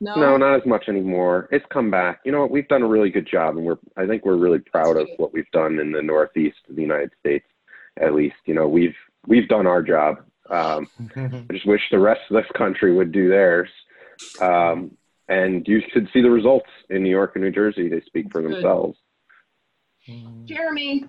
[0.00, 0.14] No.
[0.14, 1.48] No, not as much anymore.
[1.50, 2.20] It's come back.
[2.24, 2.50] You know, what?
[2.50, 5.32] we've done a really good job, and we're I think we're really proud of what
[5.32, 7.46] we've done in the Northeast of the United States.
[7.98, 8.94] At least, you know, we've
[9.26, 10.18] we've done our job.
[10.50, 13.70] Um, I just wish the rest of this country would do theirs.
[14.40, 14.96] Um,
[15.28, 17.88] and you should see the results in New York and New Jersey.
[17.88, 18.54] They speak for Good.
[18.54, 18.98] themselves.
[20.44, 21.04] Jeremy.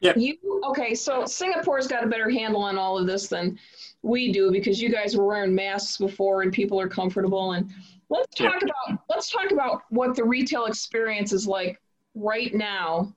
[0.00, 0.12] Yeah.
[0.16, 0.94] You okay?
[0.94, 3.58] So Singapore's got a better handle on all of this than
[4.02, 7.52] we do because you guys were wearing masks before and people are comfortable.
[7.52, 7.70] And
[8.10, 8.50] let's Yeah.
[8.50, 11.80] talk about let's talk about what the retail experience is like
[12.14, 13.14] right now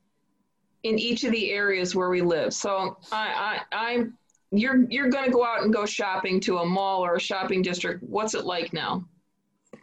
[0.84, 2.54] in each of the areas where we live.
[2.54, 4.18] So I, I I'm
[4.52, 7.62] you're you're going to go out and go shopping to a mall or a shopping
[7.62, 8.04] district.
[8.04, 9.06] What's it like now?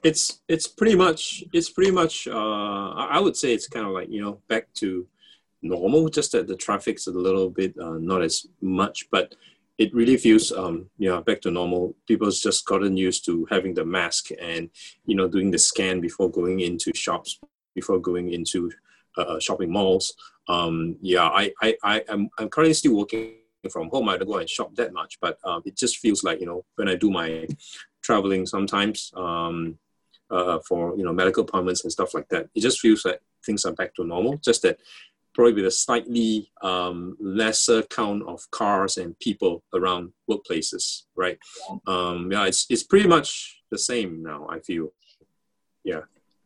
[0.04, 3.92] it's it's pretty much it's pretty much uh, I I would say it's kind of
[3.92, 5.06] like you know back to
[5.62, 9.34] normal, just that the traffic's a little bit uh, not as much, but
[9.78, 11.94] it really feels um yeah back to normal.
[12.06, 14.70] People's just gotten used to having the mask and
[15.06, 17.38] you know doing the scan before going into shops,
[17.74, 18.70] before going into
[19.16, 20.14] uh, shopping malls.
[20.48, 23.34] Um, yeah, I I I am I'm currently still working
[23.70, 24.08] from home.
[24.08, 26.64] I don't go and shop that much, but um, it just feels like you know
[26.76, 27.46] when I do my
[28.02, 29.78] traveling sometimes um,
[30.30, 32.48] uh, for you know medical appointments and stuff like that.
[32.54, 34.38] It just feels like things are back to normal.
[34.38, 34.78] Just that
[35.38, 41.38] probably with a slightly um, lesser count of cars and people around workplaces, right?
[41.86, 44.48] Um, yeah, it's it's pretty much the same now.
[44.50, 44.88] I feel.
[45.84, 46.00] Yeah.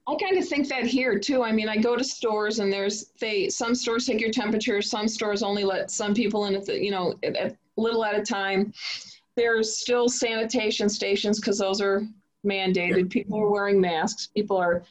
[0.07, 1.43] I kind of think that here too.
[1.43, 5.09] I mean, I go to stores and there's they some stores take your temperature, some
[5.09, 8.75] stores only let some people in at the, you know at little at a time.
[9.37, 12.07] There's still sanitation stations because those are
[12.45, 13.09] mandated.
[13.09, 14.27] People are wearing masks.
[14.27, 14.83] People are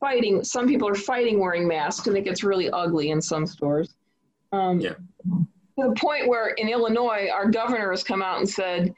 [0.00, 0.44] fighting.
[0.44, 3.94] Some people are fighting wearing masks, and it gets really ugly in some stores.
[4.52, 4.94] Um, Yeah.
[5.78, 8.92] To the point where in Illinois, our governor has come out and said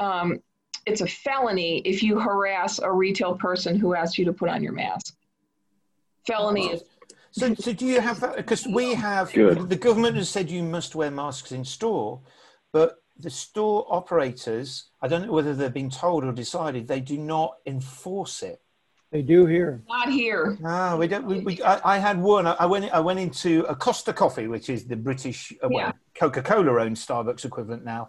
[0.00, 0.40] um,
[0.86, 4.62] it's a felony if you harass a retail person who asks you to put on
[4.62, 5.14] your mask.
[6.26, 6.84] Felony is
[7.32, 8.36] So, so do you have that?
[8.36, 9.68] Because we have Good.
[9.68, 12.20] the government has said you must wear masks in store,
[12.72, 17.18] but the store operators, I don't know whether they've been told or decided, they do
[17.18, 18.62] not enforce it.
[19.12, 19.82] They do here.
[19.86, 20.56] not here.
[20.58, 21.26] No, we don't.
[21.26, 22.46] We, we, I, I had one.
[22.46, 22.90] I went.
[22.94, 25.92] I went into a Costa Coffee, which is the British, uh, well, Yeah.
[26.14, 28.08] Coca-Cola owned Starbucks equivalent now,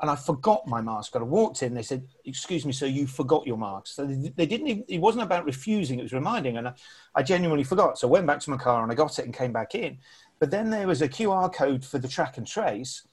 [0.00, 1.16] and I forgot my mask.
[1.16, 1.74] And I walked in.
[1.74, 4.68] They said, "Excuse me, sir, you forgot your mask." So they, they didn't.
[4.68, 6.58] Even, it wasn't about refusing; it was reminding.
[6.58, 6.74] And I,
[7.16, 7.98] I genuinely forgot.
[7.98, 9.98] So I went back to my car and I got it and came back in.
[10.38, 13.04] But then there was a QR code for the track and trace,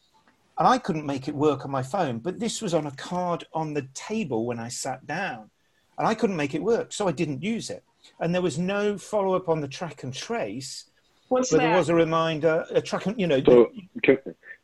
[0.59, 2.19] and I couldn't make it work on my phone.
[2.19, 5.49] But this was on a card on the table when I sat down,
[5.97, 7.83] and I couldn't make it work, so I didn't use it.
[8.19, 10.85] And there was no follow up on the track and trace,
[11.29, 11.63] What's but that?
[11.67, 13.41] there was a reminder, a track and you know.
[13.45, 13.71] So,
[14.03, 14.17] can,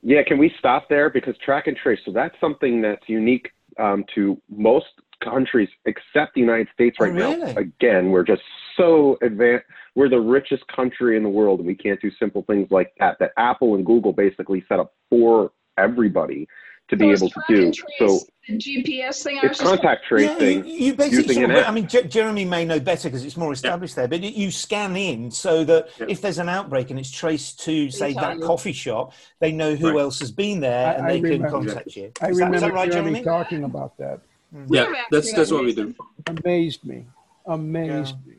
[0.03, 1.99] yeah, can we stop there because track and trace?
[2.05, 4.85] So that's something that's unique um, to most
[5.23, 7.31] countries except the United States Oh, right now.
[7.31, 7.55] really?
[7.55, 8.41] Again, we're just
[8.77, 9.65] so advanced.
[9.95, 13.17] We're the richest country in the world, and we can't do simple things like that.
[13.19, 16.47] That Apple and Google basically set up for everybody
[16.89, 17.73] to be So is able to do.
[17.99, 19.37] So GPS thing.
[19.37, 20.65] I was it's just contact yeah, tracing.
[20.65, 21.69] you, you basically using sort an of, app.
[21.69, 24.95] I mean, Je- Jeremy may know better because it's more established there, but you scan
[24.97, 26.07] in so that Yeah.
[26.09, 28.43] if there's an outbreak and it's traced to, say, tell that you.
[28.45, 29.99] coffee shop, they know who Right.
[30.01, 31.49] else has been there I- and I they can remember.
[31.49, 32.11] contact you.
[32.21, 33.23] I Is that, remember is that right, Jeremy Jeremy?
[33.23, 34.19] talking about that.
[34.55, 34.67] Mm.
[34.67, 35.93] We Yeah, that's that's that what we do.
[36.25, 37.05] Amazed me.
[37.45, 38.33] Amazed me.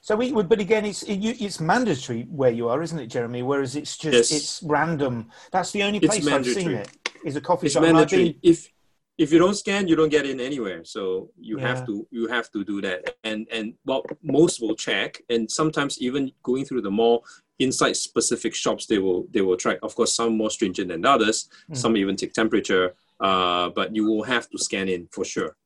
[0.00, 3.42] So we, but again, it's it, you, it's mandatory where you are, isn't it, Jeremy?
[3.42, 4.32] Whereas it's just Yes.
[4.32, 5.26] it's random.
[5.52, 6.88] That's the only place I've seen it.
[7.24, 7.82] Is a coffee It's shop.
[7.84, 8.32] And I've mandatory.
[8.32, 8.72] been- If
[9.18, 10.84] if you don't scan, you don't get in anywhere.
[10.84, 11.66] So you Yeah.
[11.68, 13.16] have to you have to do that.
[13.24, 17.24] And and well, most will check, and sometimes even going through the mall
[17.58, 19.78] inside specific shops, they will they will track.
[19.82, 21.48] Of course, some more stringent than others.
[21.68, 21.74] Hmm.
[21.74, 22.94] Some even take temperature.
[23.20, 25.56] Uh, but you will have to scan in for sure.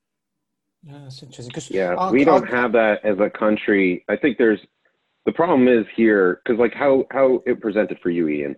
[0.85, 1.53] Yeah, that's interesting.
[1.53, 4.05] 'cause Yeah, I'll- we don't I'll- have that as a country.
[4.09, 4.61] I think there's
[5.27, 8.57] the problem is here because like how how it presented for you, Ian.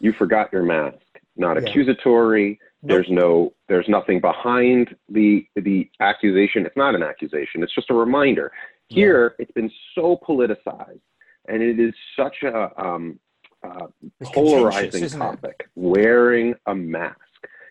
[0.00, 0.98] You forgot your mask.
[1.36, 1.68] Not Yeah.
[1.68, 2.58] accusatory.
[2.82, 2.88] Nope.
[2.88, 6.66] There's no there's nothing behind the the accusation.
[6.66, 7.62] It's not an accusation.
[7.62, 8.52] It's just a reminder.
[8.88, 11.00] Here, it's been so politicized,
[11.48, 13.18] and it is such a um,
[13.62, 13.86] uh,
[14.22, 15.24] polarizing isn't it?
[15.24, 15.68] topic.
[15.76, 17.16] Wearing a mask.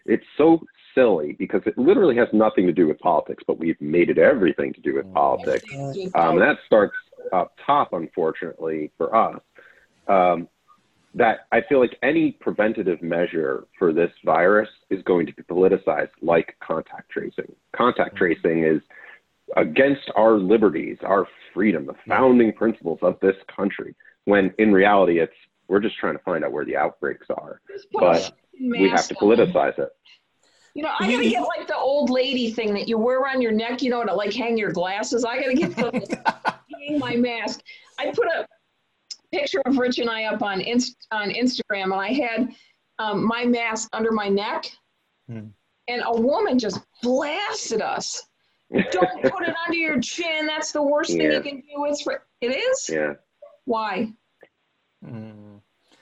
[0.06, 0.62] It's so
[0.95, 4.74] silly because it literally has nothing to do with politics, but we've made it everything
[4.74, 5.13] to do with Mm.
[5.13, 5.65] politics.
[5.71, 6.39] Everything's Um, out.
[6.39, 6.95] that starts
[7.32, 9.39] up top, unfortunately, for us.
[10.08, 10.47] um,
[11.13, 16.10] that I feel like any preventative measure for this virus is going to be politicized,
[16.21, 17.54] like contact tracing.
[17.76, 18.17] Contact mm-hmm.
[18.17, 18.82] tracing is
[19.58, 22.12] against our liberties, our freedom, the mm-hmm.
[22.12, 23.95] founding principles of this country.
[24.26, 25.34] When in reality, it's
[25.67, 27.62] we're just trying to find out where the outbreaks are,
[27.93, 29.89] but we have to politicize it.
[30.74, 33.52] You know, I gotta get like the old lady thing that you wear around your
[33.52, 35.26] neck, you know, to like hang your glasses.
[35.26, 36.56] I gotta get the,
[36.88, 37.62] hang my mask.
[38.00, 38.45] I put a
[39.32, 42.54] picture of Rich and I up on Inst- on Instagram, and I had
[43.00, 44.65] um, my mask under my neck,
[45.28, 45.48] Hmm.
[45.88, 48.24] and a woman just blasted us.
[48.91, 50.46] Don't put it under your chin.
[50.46, 51.38] That's the worst thing Yeah.
[51.38, 51.86] you can do.
[51.86, 52.89] It's for it is.
[52.91, 53.13] Yeah.
[53.65, 54.12] Why?
[55.06, 55.51] Mm.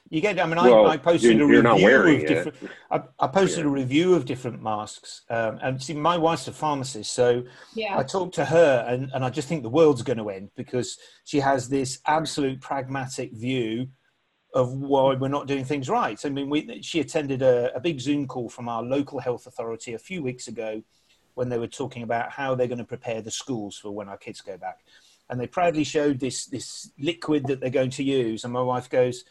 [0.10, 0.40] You get.
[0.40, 2.28] I mean, Well, I, I posted you're- a you're not review wearing of it.
[2.28, 2.72] different.
[2.90, 3.66] I, I posted Yeah.
[3.66, 7.44] a review of different masks, um, and see, my wife's a pharmacist, so
[7.76, 7.98] Yeah.
[7.98, 10.98] I talked to her, and, and I just think the world's going to end because
[11.26, 13.88] she has this absolute pragmatic view
[14.56, 16.20] of why we're not doing things right.
[16.26, 19.94] I mean, we, she attended a, a big Zoom call from our local health authority
[19.94, 20.82] a few weeks ago
[21.36, 24.18] when they were talking about how they're going to prepare the schools for when our
[24.18, 24.80] kids go back.
[25.30, 28.44] And they proudly showed this, this liquid that they're going to use.
[28.44, 29.24] And my wife goes,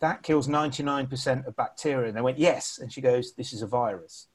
[0.00, 2.08] That kills 99% of bacteria.
[2.08, 2.78] And they went, Yes.
[2.80, 4.28] And she goes, This is a virus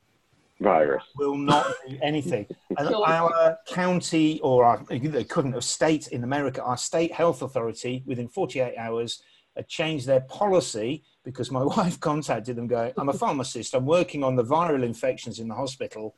[0.61, 1.03] Virus.
[1.17, 2.45] will not do anything.
[2.77, 8.03] And our county or our, they couldn't have state in America, our state health authority
[8.05, 9.21] within 48 hours
[9.55, 14.23] had changed their policy because my wife contacted them going, I'm a pharmacist, I'm working
[14.23, 16.15] on the viral infections in the hospital.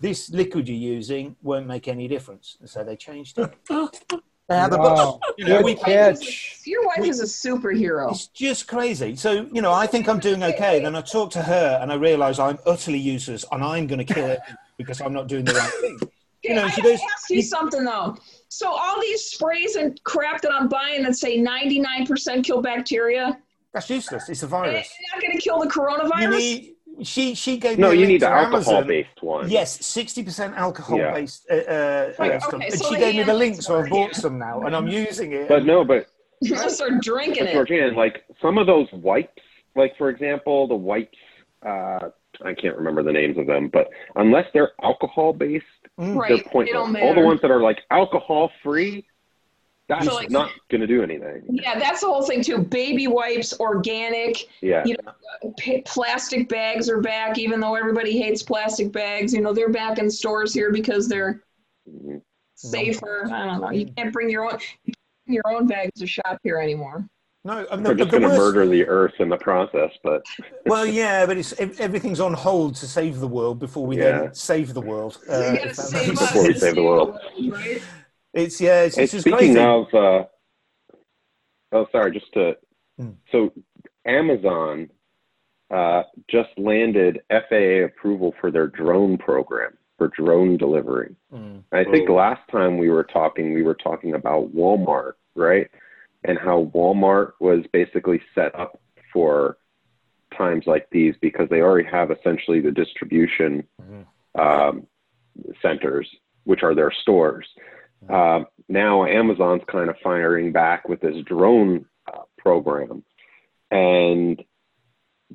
[0.00, 2.56] This liquid you're using won't make any difference.
[2.60, 3.52] And so they changed it.
[4.52, 5.20] They have Wow.
[5.38, 6.60] You know, we- catch.
[6.64, 8.10] Your wife is a superhero.
[8.10, 9.16] It's just crazy.
[9.16, 10.80] So, you know, I think I'm doing okay.
[10.80, 14.14] Then I talk to her and I realize I'm utterly useless and I'm going to
[14.14, 14.40] kill it
[14.78, 15.98] because I'm not doing the right thing.
[16.44, 18.16] You know, I she gotta goes, ask you something though.
[18.48, 23.38] So all these sprays and crap that I'm buying that say 99% kill bacteria,
[23.72, 24.28] That's useless.
[24.28, 24.86] It's a virus.
[24.86, 25.12] it's virus.
[25.14, 26.38] not going to kill the You coronavirus.
[26.38, 26.74] need,
[27.06, 29.50] she, she gave No, me a you need the alcohol-based one.
[29.50, 31.12] Yes, 60% alcohol Yeah.
[31.12, 31.46] based.
[31.50, 34.14] Uh, uh, Right, uh, okay, and so she gave me the link, so I bought
[34.14, 35.48] some now and I'm using it.
[35.48, 36.06] But no, but
[36.44, 37.52] I'm gonna start drinking it.
[37.52, 39.42] Georgian, like some of those wipes,
[39.76, 41.18] like for example, the wipes,
[41.64, 42.08] uh,
[42.44, 45.64] I can't remember the names of them, but unless they're alcohol based,
[46.00, 46.16] Mm.
[46.16, 46.96] Right, they're they pointless.
[47.02, 49.04] All the ones that are like alcohol free,
[49.88, 51.42] that's So, like- not going to do anything.
[51.50, 52.58] Yeah, that's the whole thing too.
[52.58, 54.84] Baby wipes, organic, Yeah.
[54.86, 54.96] You
[55.58, 59.34] pa- plastic bags are back, even though everybody hates plastic bags.
[59.34, 61.42] You know, they're back in stores here because they're
[61.90, 62.22] Mhm.
[62.54, 63.28] safer.
[63.32, 63.70] I don't know.
[63.70, 64.58] You can't bring your own
[65.26, 67.06] your own bags to shop here anymore.
[67.44, 70.22] No, I mean, They're the, just going to murder the earth in the process, but
[70.66, 74.18] well, yeah, but it's everything's on hold to save the world before we Yeah.
[74.22, 75.18] then save the world.
[75.28, 77.18] Uh, gotta if that save Before we to save the world.
[77.50, 77.82] right?
[78.34, 79.60] It's yeah, it's, it's just speaking crazy.
[79.60, 80.24] of, uh,
[81.72, 82.56] oh, sorry, just to,
[82.98, 83.10] Hmm.
[83.30, 83.52] so
[84.04, 84.90] Amazon
[85.70, 91.14] uh, just landed FAA approval for their drone program for drone delivery.
[91.32, 91.62] Mm.
[91.72, 92.14] I think Oh.
[92.14, 95.70] last time we were talking, we were talking about Walmart, right?
[96.24, 98.78] And how Walmart was basically set up
[99.14, 99.56] for
[100.36, 104.06] times like these because they already have essentially the distribution Mhm.
[104.38, 104.86] um,
[105.62, 106.08] centers,
[106.44, 107.48] which are their stores.
[108.08, 113.04] Um, now Amazon's kind of firing back with this drone uh, program,
[113.70, 114.42] and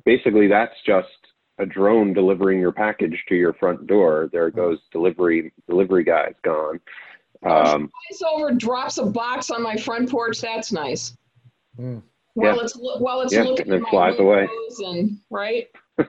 [0.04, 1.08] basically that's just
[1.58, 4.28] a drone delivering your package to your front door.
[4.32, 5.52] There goes delivery.
[5.68, 6.80] Delivery guy's gone.
[7.44, 10.40] Um, Flies over, drops a box on my front porch.
[10.40, 11.16] That's nice.
[11.78, 12.02] Mm.
[12.34, 12.62] While Yeah.
[12.62, 14.48] it's lo- while it's Yeah, looking and then at my flies away.
[14.86, 15.66] and right.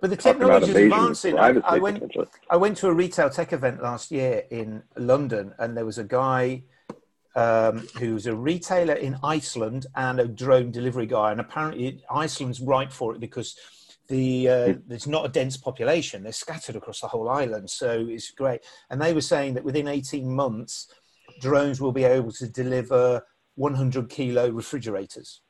[0.00, 1.38] But the technology is advancing.
[1.38, 2.02] I, I went.
[2.50, 6.04] I went to a retail tech event last year in London, and there was a
[6.04, 6.64] guy
[7.34, 11.30] um, who's a retailer in Iceland and a drone delivery guy.
[11.30, 13.56] And apparently, Iceland's right for it because
[14.08, 18.30] the uh, there's not a dense population; they're scattered across the whole island, so it's
[18.30, 18.62] great.
[18.90, 20.92] And they were saying that within 18 months,
[21.40, 23.22] drones will be able to deliver
[23.56, 25.42] 100 kilo refrigerators.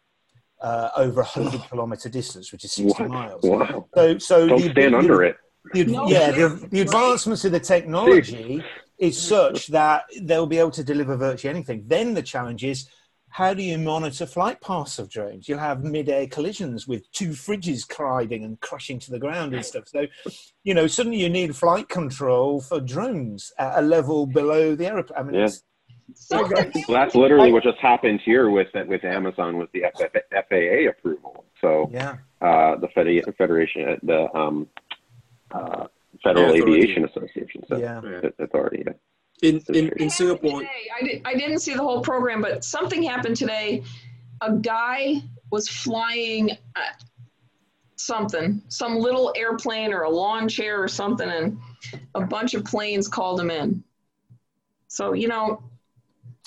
[0.60, 3.10] Uh, over a hundred kilometer distance, which is sixty What?
[3.10, 3.42] miles.
[3.44, 3.86] Wow.
[3.94, 5.36] So, so Don't the stand ability- under it.
[5.74, 8.64] the, No, yeah, yeah, the, the advancements of the technology
[8.98, 11.84] is such that they'll be able to deliver virtually anything.
[11.86, 12.88] Then the challenge is
[13.28, 15.46] how do you monitor flight paths of drones?
[15.46, 19.84] You'll have mid-air collisions with two fridges colliding and crashing to the ground and stuff.
[19.88, 20.06] So,
[20.64, 25.18] you know, suddenly you need flight control for drones at a level below the aeroplane.
[25.18, 25.44] I mean, Yeah.
[25.46, 25.62] it's,
[26.14, 26.48] So
[26.86, 29.82] So that's literally what just happened here with with Amazon with the
[30.32, 31.44] FAA approval.
[31.60, 32.16] So yeah.
[32.40, 34.68] uh, the Fed- Federation, the um,
[35.50, 35.86] uh,
[36.22, 36.62] Federal Yeah.
[36.62, 38.00] Aviation Association, so Yeah.
[38.38, 38.84] Authority.
[38.86, 38.92] Yeah.
[39.42, 40.70] In in, in Singapore, today.
[40.98, 43.82] I, did, I didn't see the whole program, but something happened today.
[44.40, 46.80] A guy was flying uh,
[47.96, 51.58] something, some little airplane or a lawn chair or something, and
[52.14, 53.82] a bunch of planes called him in.
[54.88, 55.62] So, you know,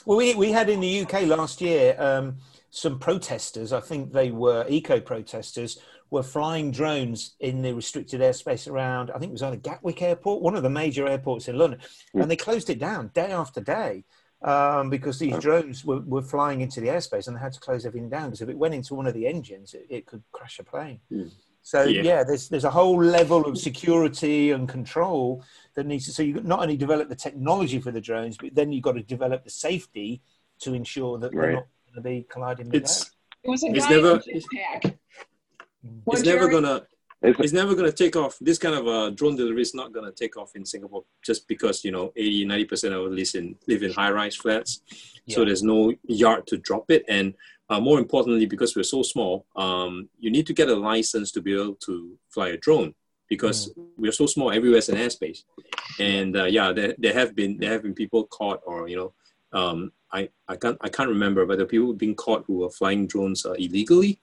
[0.06, 2.38] Well, we, we had in the UK last year um,
[2.70, 8.70] some protesters, I think they were eco protesters, were flying drones in the restricted airspace
[8.70, 11.80] around, I think it was either Gatwick Airport, one of the major airports in London,
[12.14, 14.06] and they closed it down day after day
[14.42, 17.86] um, because these drones were, were flying into the airspace and they had to close
[17.86, 20.60] everything down because if it went into one of the engines, it, it could crash
[20.60, 21.00] a plane.
[21.12, 21.32] Mm.
[21.62, 22.02] So Yeah.
[22.02, 22.24] yeah.
[22.24, 25.44] there's there's a whole level of security and control
[25.76, 26.12] that needs to.
[26.12, 29.04] So you not only develop the technology for the drones, but then you've got to
[29.04, 30.22] develop the safety
[30.62, 33.12] to ensure that they're not going to be colliding with It's that.
[33.44, 34.98] it was a It's never- in a jetpack.
[36.04, 36.86] What, it's never gonna
[37.22, 38.38] It's- it's never going to take off.
[38.40, 41.48] This kind of uh, drone delivery is not going to take off in Singapore just
[41.50, 44.82] because, you know, 80, 90% of us live in, live in high rise flats.
[45.28, 47.04] So there's no yard to drop it.
[47.10, 47.34] And
[47.70, 51.42] uh, more importantly, because we're so small, um, you need to get a license to
[51.42, 52.94] be able to fly a drone
[53.28, 55.44] because we're so small, everywhere's an airspace.
[56.00, 59.14] And uh, yeah, there, there have been there have been people caught or, you know,
[59.52, 62.72] um, I, I can't I can't remember, but there are people being caught who are
[62.72, 64.20] flying drones uh, illegally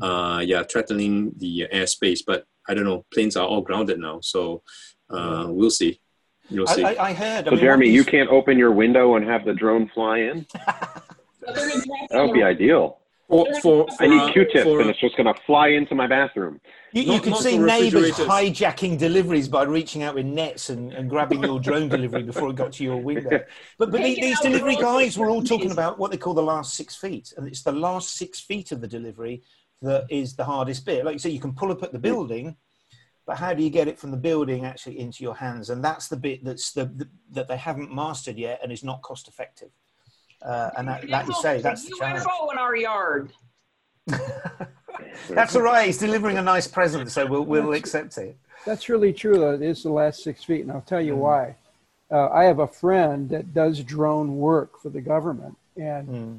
[0.00, 2.20] uh, yeah, threatening the airspace.
[2.26, 4.62] But I don't know, planes are all grounded now, so
[5.10, 6.00] uh, we'll see.
[6.48, 6.84] You'll see.
[6.84, 7.46] I, I heard.
[7.46, 10.46] I So, mean, Jeremy, you can't open your window and have the drone fly in?
[11.46, 12.98] But they're gonna drop That would be on ideal.
[13.28, 16.60] for, for, I need Q-tips, for- and it's just going to fly into my bathroom.
[16.92, 20.92] You, you Not- can not see neighbours hijacking deliveries by reaching out with nets and,
[20.92, 23.30] and grabbing your drone delivery before it got to your window.
[23.78, 26.74] But, but Taking these delivery guys were all talking about what they call the last
[26.74, 27.32] six feet.
[27.36, 29.42] And it's the last six feet of the delivery
[29.82, 31.04] that is the hardest bit.
[31.04, 32.56] Like you say, you can pull up at the building,
[33.26, 35.68] but how do you get it from the building actually into your hands?
[35.68, 39.02] And that's the bit that's the, the that they haven't mastered yet and is not
[39.02, 39.70] cost effective.
[40.46, 42.24] Uh, and that, like you say, that's the challenge.
[42.24, 43.32] UFO in our yard.
[45.28, 45.86] That's all right.
[45.86, 48.36] He's delivering a nice present, so we'll, we'll accept it.
[48.64, 49.38] That's really true.
[49.38, 49.54] Though.
[49.54, 51.56] It is the last six feet, and I'll tell you why.
[52.10, 56.38] Uh, I have a friend that does drone work for the government, and Mm.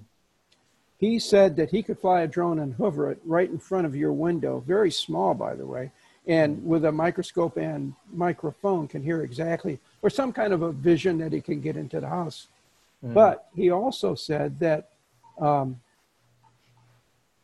[0.98, 3.94] he said that he could fly a drone and hover it right in front of
[3.96, 5.92] your window, very small, by the way,
[6.26, 11.18] and with a microscope and microphone can hear exactly, or some kind of a vision
[11.18, 12.48] that he can get into the house.
[13.04, 14.90] But he also said that
[15.40, 15.80] um,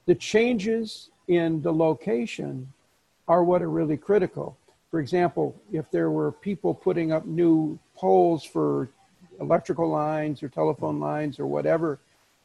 [0.06, 2.72] the changes in the location
[3.28, 4.58] are what are really critical.
[4.92, 8.90] For example, if there were people putting up new poles for
[9.40, 12.00] electrical lines or telephone lines or whatever,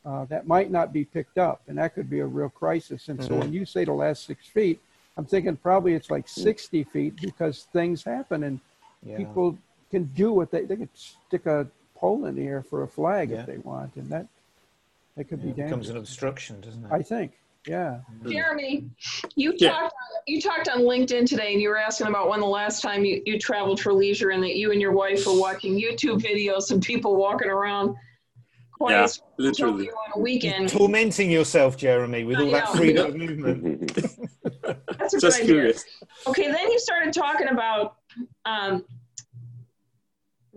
[0.05, 3.09] uh, that might not be picked up, and that could be a real crisis.
[3.09, 4.81] And so when you say the last six feet,
[5.17, 8.61] I'm thinking probably it's like 60 feet because things happen and
[9.05, 9.17] Yeah.
[9.19, 9.59] people
[9.91, 11.67] can do what they they could stick a
[11.99, 13.41] pole in the for a flag Yeah.
[13.41, 14.27] if they want, and that
[15.17, 16.93] that could Yeah, be it becomes an obstruction, doesn't it?
[16.93, 17.33] I think,
[17.67, 18.01] yeah.
[18.29, 18.85] Jeremy,
[19.35, 19.71] you Yeah.
[19.71, 19.95] talked
[20.27, 23.23] you talked on LinkedIn today, and you were asking about when the last time you,
[23.25, 26.81] you traveled for leisure, and that you and your wife were watching YouTube videos of
[26.83, 27.97] people walking around.
[28.73, 29.91] Quiet Yeah, literally.
[29.91, 30.69] On a weekend.
[30.69, 33.95] Tormenting yourself, Jeremy, with all that freedom of movement.
[34.99, 35.47] That's a Just good idea.
[35.47, 35.85] curious.
[36.29, 37.97] Okay, then you started talking about
[38.45, 38.85] um,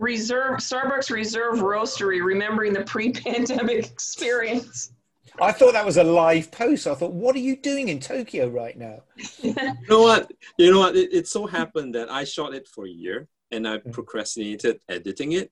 [0.02, 4.92] reserve Starbucks Reserve Roastery, remembering the pre-pandemic experience.
[5.40, 6.86] I thought that was a live post.
[6.86, 9.04] I thought, what are you doing in Tokyo right now?
[9.44, 10.30] You know what?
[10.58, 10.96] You know what?
[10.96, 13.92] It, it so happened that I shot it for a year and I Mm.
[13.92, 15.50] procrastinated editing it.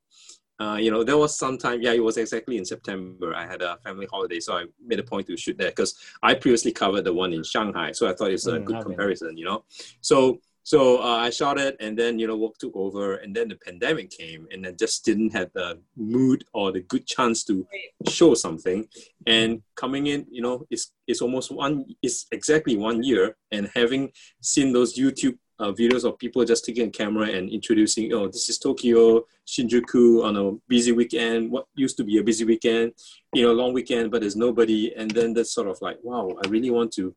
[0.61, 3.35] Uh, you know, there was some time, yeah, it was exactly in September.
[3.35, 6.35] I had a family holiday, so I made a point to shoot there because I
[6.35, 7.93] previously covered the one in Shanghai.
[7.93, 9.65] So I thought it's a Mm, good comparison, you know.
[10.03, 13.49] So so uh, I shot it and then, you know, work took over and then
[13.49, 17.67] the pandemic came and I just didn't have the mood or the good chance to
[18.09, 18.87] show something.
[19.27, 24.13] And coming in, you know, it's, it's almost one, it's exactly one year and having
[24.41, 28.49] seen those YouTube uh, videos of people just taking a camera and introducing, oh, this
[28.49, 32.93] is Tokyo, Shinjuku on a busy weekend, what used to be a busy weekend,
[33.35, 34.95] you know, long weekend, but there's nobody.
[34.95, 37.15] And then that's sort of like, wow, I really want to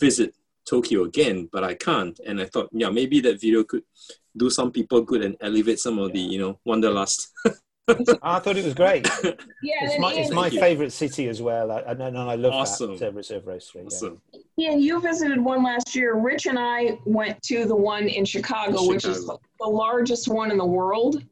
[0.00, 0.34] visit
[0.68, 2.18] Tokyo again, but I can't.
[2.26, 3.82] And I thought, yeah, maybe that video could
[4.36, 7.28] do some people good and elevate some of the, you know, wanderlust.
[8.22, 9.08] I thought it was great.
[9.62, 11.72] Yeah, It's my, it's my favorite city as well.
[11.72, 12.98] I, and, and I love Awesome.
[12.98, 13.76] that Reserve Reserve Roastery.
[13.76, 13.86] Yeah.
[13.86, 14.20] awesome.
[14.58, 16.14] Ian, you visited one last year.
[16.14, 20.58] Rich and I went to the one in Chicago, which is the largest one in
[20.58, 21.22] the world.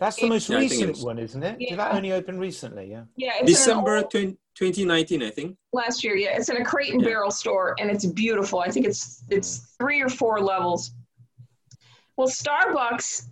[0.00, 1.58] That's the most Yeah, I think it recent one, isn't it?
[1.60, 2.90] Did that only open recently?
[2.90, 3.04] Yeah.
[3.16, 5.56] Yeah, it's in an December old- 20, 2019, I think.
[5.72, 6.16] last year.
[6.16, 7.08] Yeah, it's in a crate and Yeah.
[7.08, 8.60] barrel store, and it's beautiful.
[8.60, 10.92] I think it's it's three or four levels.
[12.16, 13.26] Well, Starbucks,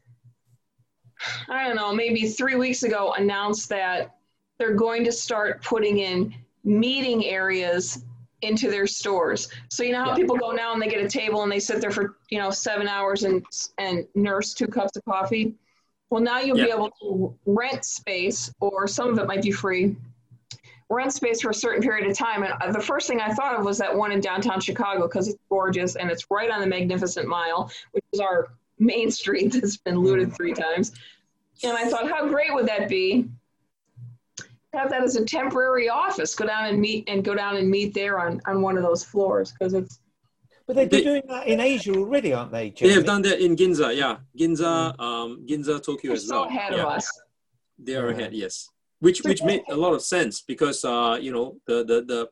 [1.48, 4.16] I don't know, maybe three weeks ago announced that
[4.58, 8.04] they're going to start putting in meeting areas
[8.42, 9.48] into their stores.
[9.68, 10.16] So you know how Yeah.
[10.16, 12.50] people go now and they get a table and they sit there for you know
[12.50, 13.44] seven hours and
[13.78, 15.54] and nurse two cups of coffee.
[16.10, 19.96] Well, now you'll be able to rent space, or some of it might be free.
[20.92, 22.42] Rent space for a certain period of time.
[22.42, 25.28] And uh, the first thing I thought of was that one in downtown Chicago because
[25.28, 29.76] it's gorgeous and it's right on the Magnificent Mile, which is our main street that's
[29.78, 30.92] been looted three times.
[31.64, 33.28] And I thought, how great would that be?
[34.74, 36.34] Have that as a temporary office.
[36.34, 39.04] Go down and meet and go down and meet there on, on one of those
[39.04, 40.00] floors because it's
[40.66, 42.70] But they're They- doing that in Asia already, aren't they?
[42.70, 44.18] They have done that in Ginza, yeah.
[44.38, 46.48] Ginza, um, Ginza, Tokyo they're as so well.
[46.48, 46.82] ahead yeah.
[46.82, 47.20] of us.
[47.78, 48.68] They are ahead, yes.
[49.02, 52.28] Which which made a lot of sense because uh, you know the, the the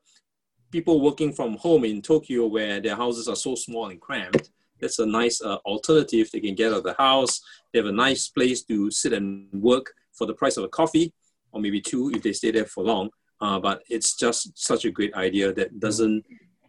[0.71, 4.51] people working from home in Tokyo where their houses are so small and cramped.
[4.79, 6.29] That's a nice uh, alternative.
[6.31, 7.41] They can get out of the house.
[7.71, 11.13] They have a nice place to sit and work for the price of a coffee,
[11.51, 13.09] or maybe two if they stay there for long.
[13.41, 16.23] Uh, but it's just such a great idea that doesn't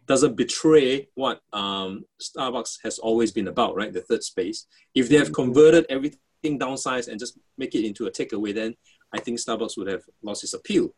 [0.05, 3.93] doesn't betray what um, Starbucks has always been about, right?
[3.93, 4.67] The third space.
[4.93, 8.75] If they have converted everything downsized and just make it into a takeaway, then
[9.13, 10.93] I think Starbucks would have lost its appeal,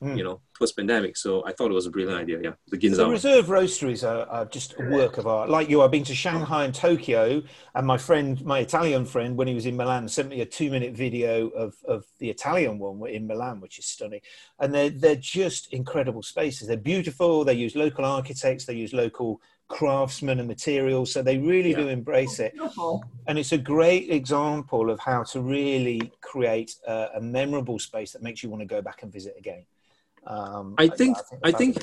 [0.00, 0.16] Hmm.
[0.16, 1.16] you know, post pandemic.
[1.16, 2.38] So I thought it was a brilliant idea.
[2.40, 2.98] Yeah, the Ginza.
[2.98, 5.50] The reserve roasteries are, are just a work of art.
[5.50, 7.42] Like you, I've been to Shanghai and Tokyo,
[7.74, 10.94] and my friend, my Italian friend, when he was in Milan, sent me a two-minute
[10.94, 14.20] video of, of the Italian one in Milan, which is stunning.
[14.60, 16.68] And they're they're just incredible spaces.
[16.68, 17.44] They're beautiful.
[17.44, 18.66] They use local architects.
[18.66, 21.12] They use local craftsmen and materials.
[21.12, 22.52] So they really do embrace it.
[22.54, 23.04] Beautiful.
[23.26, 28.22] And it's a great example of how to really create a, a memorable space that
[28.22, 29.64] makes you want to go back and visit again.
[30.26, 31.76] Um, I think- they're I think-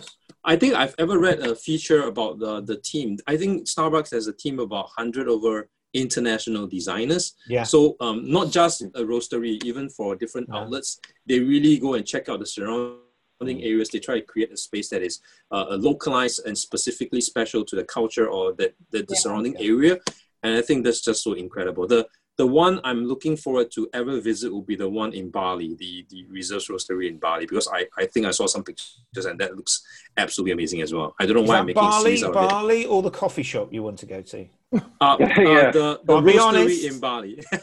[0.47, 3.17] I think I've ever read a feature about the, the team.
[3.25, 7.33] I think Starbucks has a team of about 100 over international designers.
[7.47, 7.63] Yeah.
[7.63, 10.59] So um, not just a roastery, even for different Yeah.
[10.59, 12.99] outlets, they really go and check out the surrounding
[13.41, 13.89] areas.
[13.89, 15.19] They try to create a space that is
[15.51, 19.19] uh, localized and specifically special to the culture or the, the, the Yeah.
[19.19, 19.99] surrounding area.
[20.43, 21.87] And I think that's just so incredible.
[21.87, 22.07] The
[22.37, 26.05] the one I'm looking forward to ever visit will be the one in Bali, the
[26.09, 29.55] the Reserves Roastery in Bali, because I, I think I saw some pictures and that
[29.55, 29.83] looks
[30.17, 31.15] absolutely amazing as well.
[31.19, 32.33] I don't know Is why I'm making Bali, out of.
[32.33, 34.45] Bali, or the coffee shop you want to go to?
[34.73, 35.71] Uh, uh, Yeah.
[35.71, 36.85] the the roastery honest.
[36.85, 37.43] in Bali.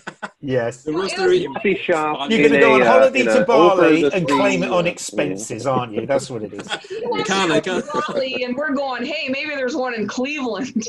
[0.45, 0.83] Yes.
[0.83, 2.17] the roastery in Coffee shop.
[2.19, 2.35] Bali.
[2.35, 4.85] You're going to go on holiday in to a Bali and the claim it on
[4.85, 6.05] sea, expenses, aren't you?
[6.05, 6.67] That's what it is.
[6.69, 7.85] I can't, I can't.
[8.09, 10.85] Bali, and we're going, hey, maybe there's one in Cleveland.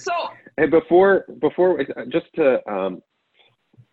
[0.00, 0.12] So
[0.56, 3.02] Hey, before before just to um,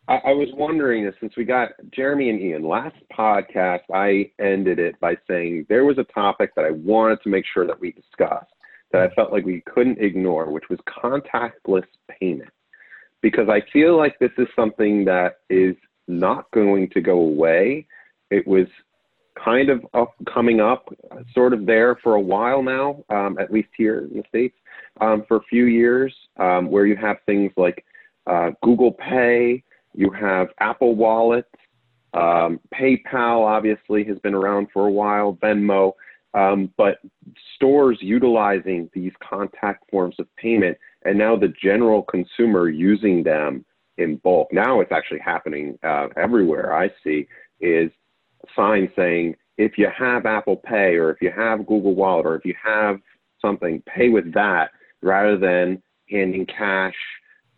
[0.08, 5.00] I, I was wondering since we got Jeremy and Ian last podcast, I ended it
[5.00, 8.52] by saying there was a topic that I wanted to make sure that we discussed
[8.92, 11.88] that I felt like we couldn't ignore, which was contactless
[12.20, 12.50] payment,
[13.22, 15.76] because I feel like this is something that is
[16.08, 17.86] not going to go away.
[18.32, 18.68] It was
[19.44, 20.88] kind of up, coming up,
[21.34, 24.56] sort of there for a while now, um, at least here in the states
[25.02, 27.86] um, for a few years, um, where you have things like
[28.26, 31.46] uh, Google Pay, you have Apple Wallet,
[32.14, 35.94] um, PayPal obviously has been around for a while, Venmo,
[36.34, 37.00] um, but
[37.56, 43.66] stores utilizing these contact forms of payment, and now the general consumer using them
[43.98, 44.52] in bulk.
[44.52, 46.76] Now it's actually happening uh, everywhere.
[46.76, 47.28] I see
[47.60, 47.92] is
[48.56, 52.46] signs saying if you have Apple Pay or if you have Google Wallet or if
[52.46, 53.00] you have
[53.42, 54.72] something, pay with that
[55.02, 56.96] rather than handing cash,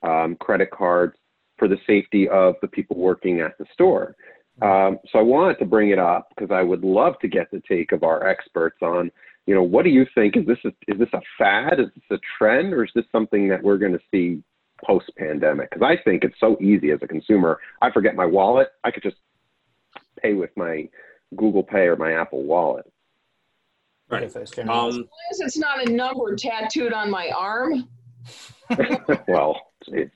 [0.03, 1.15] um, credit cards
[1.57, 4.15] for the safety of the people working at the store.
[4.61, 7.61] Um, so I wanted to bring it up because I would love to get the
[7.67, 9.11] take of our experts on,
[9.45, 10.35] you know, what do you think?
[10.35, 11.79] Is this a, is this a fad?
[11.79, 14.43] Is this a trend, or is this something that we're going to see
[14.85, 15.69] post pandemic?
[15.69, 17.59] Because I think it's so easy as a consumer.
[17.81, 18.69] I forget my wallet.
[18.83, 19.15] I could just
[20.21, 20.89] pay with my
[21.35, 22.85] Google Pay or my Apple Wallet.
[24.10, 24.22] Right.
[24.22, 24.74] Go first, Jeremy.
[24.74, 27.88] Um, as long as it's not a number tattooed on my arm,
[29.28, 30.16] well, it's,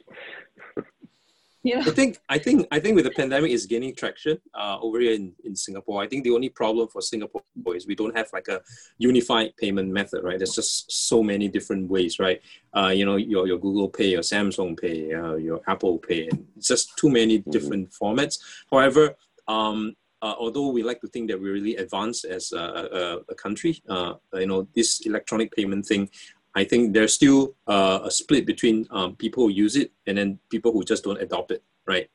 [1.64, 1.82] you know.
[1.82, 5.14] I think I think I think with the pandemic is gaining traction uh, over here
[5.14, 6.02] in, in Singapore.
[6.02, 7.44] I think the only problem for Singapore
[7.76, 8.62] is we don't have like a
[8.98, 10.39] unified payment method, right?
[10.39, 12.41] There's just so many different ways, right?
[12.76, 16.48] Uh, you know, your, your Google Pay, your Samsung Pay, uh, your Apple Pay, and
[16.58, 18.39] it's just too many different formats.
[18.72, 19.16] However,
[19.48, 22.65] um, uh, although we like to think that we're really advanced as a,
[23.01, 23.03] a,
[23.34, 26.09] a country, uh, you know, this electronic payment thing,
[26.55, 30.39] I think there's still uh, a split between um, people who use it and then
[30.49, 32.07] people who just don't adopt it, right?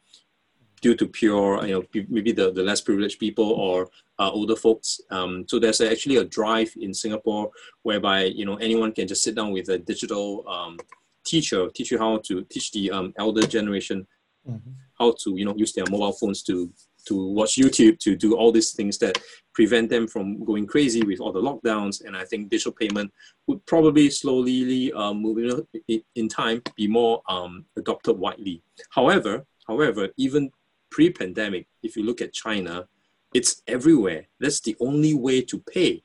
[0.80, 5.00] Due to pure, you know, maybe the, the less privileged people or uh, older folks.
[5.10, 7.50] Um, so there's actually a drive in Singapore
[7.82, 10.78] whereby, you know, anyone can just sit down with a digital um,
[11.26, 14.06] teacher, teach you how to teach the um, elder generation
[14.48, 14.74] Mhm.
[14.98, 16.72] how to, you know, use their mobile phones to
[17.06, 19.18] to watch YouTube, to do all these things that
[19.54, 22.04] prevent them from going crazy with all the lockdowns.
[22.04, 23.12] And I think digital payment
[23.46, 25.66] would probably slowly uh, moving
[26.14, 28.62] in time be more um, adopted widely.
[28.90, 30.50] However, however, even
[30.90, 32.86] pre-pandemic, if you look at China,
[33.34, 34.26] it's everywhere.
[34.40, 36.02] That's the only way to pay.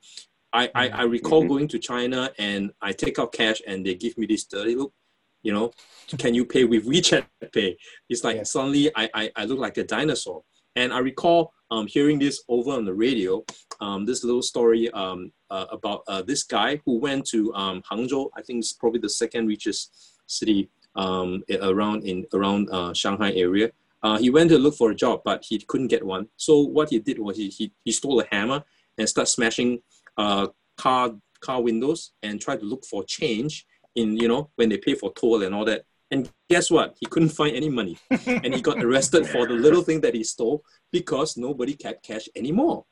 [0.52, 1.50] I, I, I recall mm-hmm.
[1.50, 4.94] going to China and I take out cash and they give me this dirty look.
[5.42, 5.72] You know,
[6.18, 7.78] can you pay with WeChat Pay?
[8.10, 8.44] It's like yeah.
[8.44, 10.44] suddenly I, I, I look like a dinosaur.
[10.76, 13.44] And I recall um, hearing this over on the radio,
[13.80, 18.30] um, this little story um, uh, about uh, this guy who went to um, Hangzhou.
[18.36, 23.72] I think it's probably the second richest city um, around in around uh, Shanghai area.
[24.02, 26.28] Uh, he went to look for a job, but he couldn't get one.
[26.36, 28.64] So what he did was he, he, he stole a hammer
[28.98, 29.82] and started smashing
[30.18, 30.48] uh,
[30.78, 33.66] car car windows and tried to look for change
[33.96, 35.86] in you know when they pay for toll and all that.
[36.14, 36.96] And guess what?
[37.00, 37.98] He couldn't find any money,
[38.46, 42.30] and he got arrested for the little thing that he stole because nobody kept cash
[42.36, 42.86] anymore,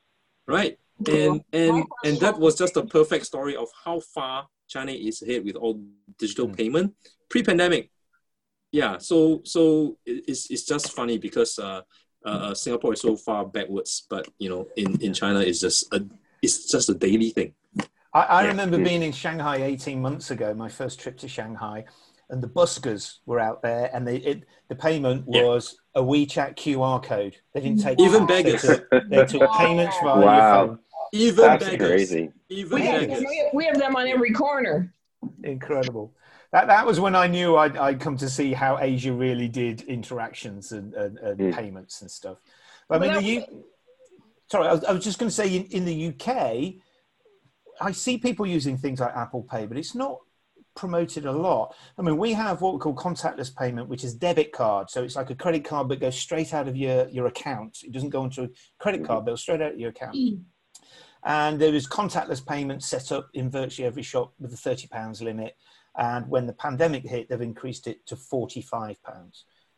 [0.48, 0.76] right?
[1.06, 5.44] And and and that was just a perfect story of how far China is ahead
[5.44, 5.80] with all
[6.18, 6.56] digital mm.
[6.56, 6.94] payment
[7.30, 7.90] pre-pandemic.
[8.72, 11.82] Yeah, so so it's it's just funny because uh,
[12.24, 16.04] uh, Singapore is so far backwards, but you know, in in China it's just a
[16.42, 17.54] it's just a daily thing.
[18.14, 18.48] I, I yeah.
[18.48, 18.84] remember mm.
[18.84, 21.84] being in Shanghai 18 months ago, my first trip to Shanghai,
[22.32, 26.00] and the buskers were out there, and they, it, the payment was yeah.
[26.00, 27.36] a WeChat QR code.
[27.52, 28.62] They didn't take even beggars.
[28.62, 30.58] They took, they took payments via wow.
[30.58, 30.78] your phone.
[31.12, 31.88] Even That's beggars.
[31.88, 32.32] crazy.
[32.48, 33.18] Even we, beggars.
[33.18, 34.94] Have, we have them on every corner.
[35.44, 36.14] Incredible.
[36.52, 39.82] That, that was when I knew I'd, I'd come to see how Asia really did
[39.82, 41.54] interactions and, and, and mm.
[41.54, 42.38] payments and stuff.
[42.88, 43.46] But I mean, the,
[44.50, 46.82] sorry, I was, I was just going to say in, in the UK,
[47.78, 50.18] I see people using things like Apple Pay, but it's not
[50.74, 51.74] promoted a lot.
[51.98, 54.90] I mean, we have what we call contactless payment, which is debit card.
[54.90, 57.78] So it's like a credit card, but goes straight out of your, your account.
[57.82, 58.48] It doesn't go into a
[58.78, 60.16] credit card bill, straight out of your account.
[60.16, 60.42] Mm.
[61.24, 65.56] And there is contactless payment set up in virtually every shop with a £30 limit.
[65.96, 68.96] And when the pandemic hit, they've increased it to £45.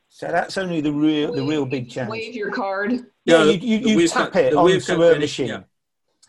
[0.08, 2.08] So that's only the real, the real big change.
[2.08, 2.92] Wave your card.
[3.24, 5.48] Yeah, you, you, you tap it onto a machine.
[5.48, 5.60] Yeah.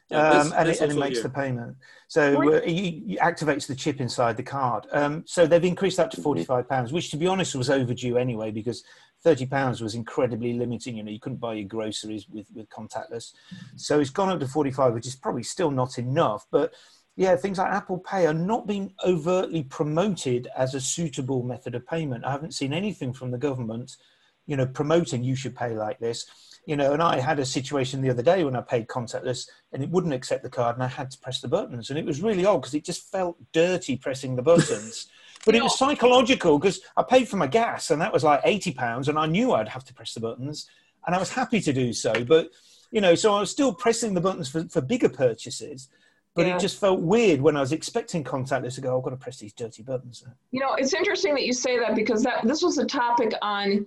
[0.10, 1.24] Yeah, um, and, it, and it makes here.
[1.24, 1.78] the payment.
[2.10, 4.86] So uh, it, activates the chip inside the card.
[4.92, 8.52] Um, so they've increased that to forty-five pounds, which, to be honest, was overdue anyway
[8.52, 8.84] because
[9.24, 10.98] thirty pounds was incredibly limiting.
[10.98, 13.34] You know, you couldn't buy your groceries with with contactless.
[13.78, 16.46] So it's gone up to forty-five, which is probably still not enough.
[16.52, 16.76] But
[17.16, 21.88] yeah, things like Apple Pay are not being overtly promoted as a suitable method of
[21.88, 22.26] payment.
[22.26, 23.98] I haven't seen anything from the government,
[24.46, 26.28] you know, promoting you should pay like this
[26.66, 29.84] you know, and I had a situation the other day when I paid contactless and
[29.84, 31.90] it wouldn't accept the card and I had to press the buttons.
[31.90, 35.08] And it was really odd because it just felt dirty pressing the buttons.
[35.46, 39.08] but it was psychological because I paid for my gas and that was like £80
[39.08, 40.68] and I knew I'd have to press the buttons
[41.06, 42.26] and I was happy to do so.
[42.26, 42.50] But,
[42.92, 45.90] you know, so I was still pressing the buttons for, for bigger purchases.
[46.34, 46.58] But yeah.
[46.58, 49.16] it just felt weird when I was expecting contactless to go, oh, I've got to
[49.16, 50.22] press these dirty buttons.
[50.52, 53.86] You know, it's interesting that you say that because that this was a topic on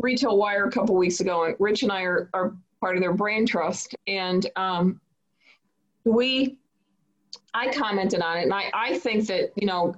[0.00, 3.12] Retail Wire a couple weeks ago, and Rich and I are, are part of their
[3.12, 5.00] brand trust, and um,
[6.04, 6.58] we,
[7.54, 9.94] I commented on it, and I, I think that you know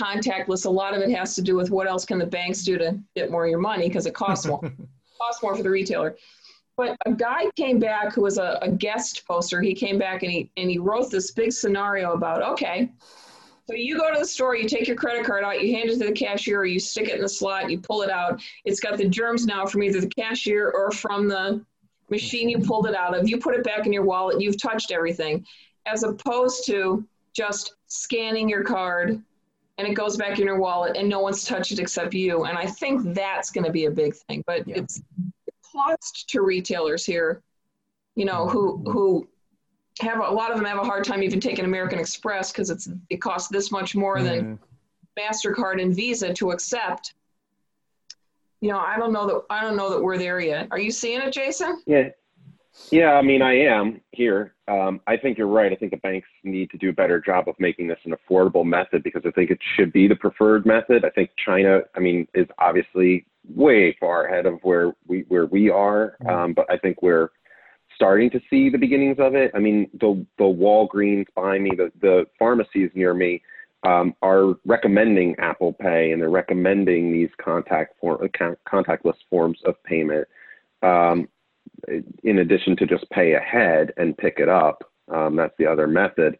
[0.00, 0.66] contactless.
[0.66, 2.98] A lot of it has to do with what else can the banks do to
[3.14, 4.60] get more of your money because it costs more,
[5.20, 6.16] costs more for the retailer.
[6.76, 9.62] But a guy came back who was a, a guest poster.
[9.62, 12.90] He came back and he and he wrote this big scenario about okay,
[13.66, 15.98] so you go to the store, you take your credit card out, you hand it
[15.98, 18.42] to the cashier, or you stick it in the slot, you pull it out.
[18.64, 21.64] It's got the germs now from either the cashier or from the
[22.10, 23.28] machine you pulled it out of.
[23.28, 25.46] You put it back in your wallet, you've touched everything,
[25.86, 29.22] as opposed to just scanning your card
[29.78, 32.44] and it goes back in your wallet and no one's touched it except you.
[32.44, 34.44] And I think that's going to be a big thing.
[34.46, 34.76] But yeah.
[34.76, 35.02] it's
[35.72, 37.42] cost to retailers here,
[38.14, 39.28] you know, who who
[40.00, 42.88] have a lot of them have a hard time even taking American Express because it's
[43.10, 44.24] it costs this much more mm.
[44.24, 44.58] than
[45.18, 47.14] Mastercard and Visa to accept.
[48.60, 50.68] You know, I don't know that I don't know that we're there yet.
[50.70, 51.82] Are you seeing it, Jason?
[51.86, 52.08] Yeah,
[52.90, 53.12] yeah.
[53.12, 54.54] I mean, I am here.
[54.66, 55.70] Um, I think you're right.
[55.70, 58.64] I think the banks need to do a better job of making this an affordable
[58.64, 61.04] method because I think it should be the preferred method.
[61.04, 65.70] I think China, I mean, is obviously way far ahead of where we where we
[65.70, 66.32] are, mm.
[66.32, 67.28] um, but I think we're
[67.94, 69.50] starting to see the beginnings of it.
[69.54, 73.42] I mean, the the Walgreens behind me, the the pharmacies near me
[73.84, 78.26] um, are recommending Apple Pay, and they're recommending these contact form,
[78.66, 80.26] contactless forms of payment.
[80.82, 81.28] Um,
[82.22, 86.38] in addition to just pay ahead and pick it up, um, that's the other method.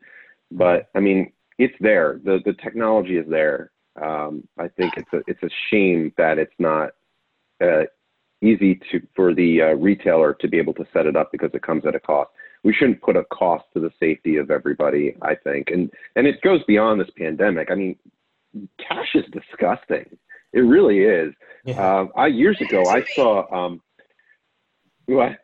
[0.50, 2.20] But I mean, it's there.
[2.24, 3.70] the The technology is there.
[4.00, 6.90] Um, I think it's a it's a shame that it's not
[7.62, 7.84] uh,
[8.44, 11.62] easy to for the uh, retailer to be able to set it up because it
[11.62, 12.30] comes at a cost.
[12.62, 15.16] We shouldn't put a cost to the safety of everybody.
[15.22, 17.70] I think, and and it goes beyond this pandemic.
[17.70, 17.96] I mean,
[18.78, 20.16] cash is disgusting.
[20.52, 21.34] It really is.
[21.64, 21.80] Yeah.
[21.80, 23.80] Uh, I years ago I saw um,
[25.06, 25.38] what?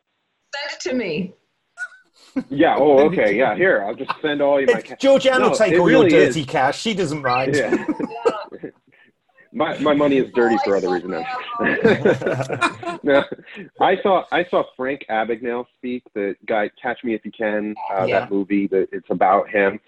[0.55, 1.34] Send it to me.
[2.48, 2.76] Yeah.
[2.78, 3.36] Oh, okay.
[3.36, 3.57] Yeah.
[3.57, 4.98] Here, I'll just send all you my cash.
[5.01, 6.34] Georgianne No, will take all really your is.
[6.36, 6.80] dirty cash.
[6.80, 7.57] She doesn't mind.
[7.57, 7.84] Yeah.
[9.53, 11.24] my my money is dirty for other reasons.
[13.03, 13.24] no,
[13.80, 16.05] I saw I saw Frank Abagnale speak.
[16.14, 18.20] The guy, Catch Me If You Can, uh, Yeah.
[18.20, 19.80] that movie that it's about him,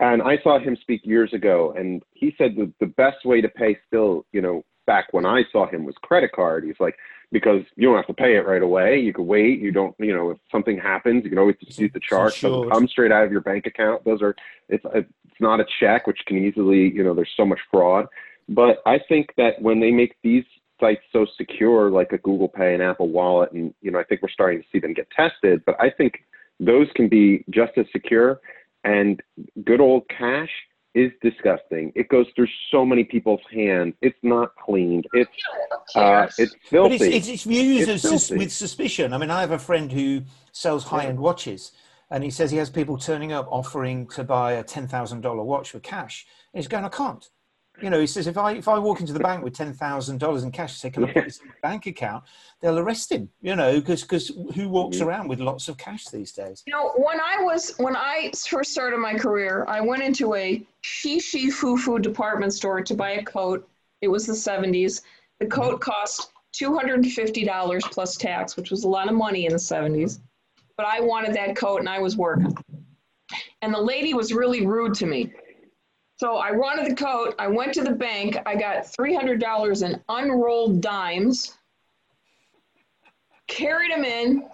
[0.00, 3.48] and I saw him speak years ago, and he said the the best way to
[3.48, 6.64] pay still, you know, back when I saw him was credit card.
[6.64, 6.96] He's like
[7.32, 8.98] because you don't have to pay it right away.
[9.00, 9.58] You can wait.
[9.58, 12.34] You don't, you know, if something happens, you can always dispute the charge.
[12.38, 14.04] It doesn't come straight out of your bank account.
[14.04, 14.34] Those are
[14.68, 15.10] it's it's
[15.40, 18.06] not a check, which can easily, you know, there's so much fraud.
[18.48, 20.44] But I think that when they make these
[20.80, 24.22] sites so secure, like a Google Pay and Apple Wallet, and you know, I think
[24.22, 25.62] we're starting to see them get tested.
[25.66, 26.24] But I think
[26.60, 28.40] those can be just as secure.
[28.84, 29.20] And
[29.64, 30.50] good old cash
[30.94, 31.92] is disgusting.
[31.94, 33.94] It goes through so many people's hands.
[34.00, 35.06] It's not cleaned.
[35.12, 35.30] It's
[35.94, 36.34] Who uh, cares?
[36.38, 39.12] it's But it's, it's, it's viewed It's sus- with suspicion.
[39.12, 40.22] I mean, I have a friend who
[40.52, 41.72] sells high-end watches,
[42.10, 45.42] and he says he has people turning up offering to buy a ten thousand dollar
[45.42, 46.26] watch for cash.
[46.54, 47.28] And he's going, I can't.
[47.82, 50.18] You know, he says if I if I walk into the bank with ten thousand
[50.18, 52.24] dollars in cash, and say, "Can I put this in my bank account?"
[52.60, 53.28] They'll arrest him.
[53.42, 55.06] You know, because because who walks Mm-hmm.
[55.08, 56.62] around with lots of cash these days?
[56.66, 60.66] You know, when I was when I first started my career, I went into a
[60.84, 63.68] shishi foo foo department store to buy a coat.
[64.00, 65.02] It was the 70s.
[65.40, 70.20] The coat cost $250 plus tax, which was a lot of money in the 70s.
[70.76, 72.56] But I wanted that coat and I was working.
[73.62, 75.32] And the lady was really rude to me.
[76.16, 77.34] So I wanted the coat.
[77.38, 78.38] I went to the bank.
[78.46, 81.58] I got $300 in unrolled dimes,
[83.48, 84.48] carried them in,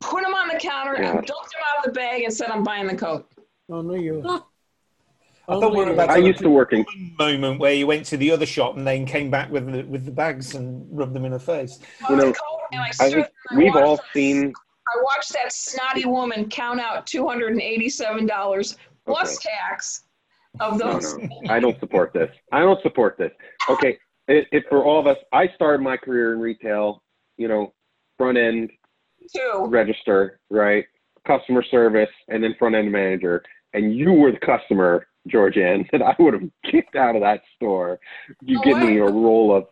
[0.00, 2.64] put them on the counter, and dumped them out of the bag and said, I'm
[2.64, 3.30] buying the coat.
[3.70, 4.24] Oh, no, you.
[5.48, 6.84] I thought we were about I used to work in
[7.16, 10.04] moment where you went to the other shop and then came back with the, with
[10.04, 11.78] the bags and rubbed them in the face.
[12.00, 14.12] Bought You know, the coat and I I think there and I we've all watched
[14.12, 14.52] seen
[14.88, 20.05] I watched that snotty woman count out $287 plus tax
[20.60, 21.16] of No, those.
[21.18, 22.30] no, I don't support this.
[22.52, 23.32] I don't support this.
[23.68, 23.98] Okay,
[24.28, 25.16] it, it for all of us.
[25.32, 27.02] I started my career in retail.
[27.36, 27.74] You know,
[28.18, 28.70] front end
[29.34, 29.66] Too.
[29.68, 30.84] register, right?
[31.26, 33.42] Customer service, and then front end manager.
[33.74, 37.98] And you were the customer, Georgianne, that I would have kicked out of that store.
[38.42, 39.66] You Oh, give me a roll of.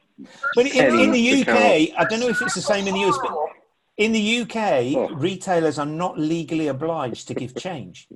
[0.54, 1.90] But in, in the UK, count.
[1.98, 3.48] I don't know if it's the same in the US, but oh.
[3.96, 4.56] in the UK,
[4.96, 5.08] Oh.
[5.14, 8.06] retailers are not legally obliged to give change.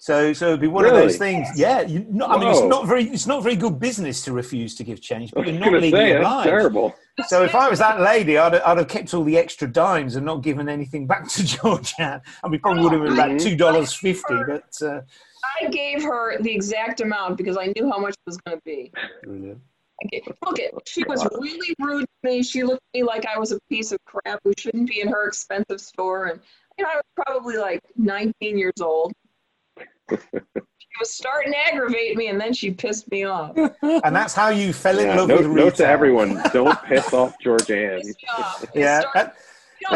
[0.00, 1.48] So, so it'd be one of those things.
[1.56, 4.76] Yeah, you, no, I mean, it's not very, it's not very good business to refuse
[4.76, 6.48] to give change, but you're not gonna legally say that's obliged.
[6.48, 6.94] terrible.
[7.26, 10.24] So if I was that lady, I'd, I'd have kept all the extra dimes and
[10.24, 12.22] not given anything back to Georgia.
[12.44, 13.42] And we probably would have been about Mhm.
[13.42, 14.36] two dollars fifty.
[14.46, 15.00] But uh,
[15.60, 18.62] I gave her the exact amount because I knew how much it was going to
[18.64, 18.92] be.
[19.26, 22.44] I gave- Look it, she was really rude to me.
[22.44, 25.08] She looked at me like I was a piece of crap who shouldn't be in
[25.08, 26.26] her expensive store.
[26.26, 26.40] And
[26.78, 29.12] you know, I was probably like 19 years old.
[30.10, 33.56] She was starting to aggravate me, and then she pissed me off.
[33.82, 35.64] and that's how you fell in Yeah, love note, with retail.
[35.66, 38.02] note to everyone: don't piss off Georgianne.
[38.02, 38.64] Pissed me off.
[38.74, 39.32] Yeah, started- and,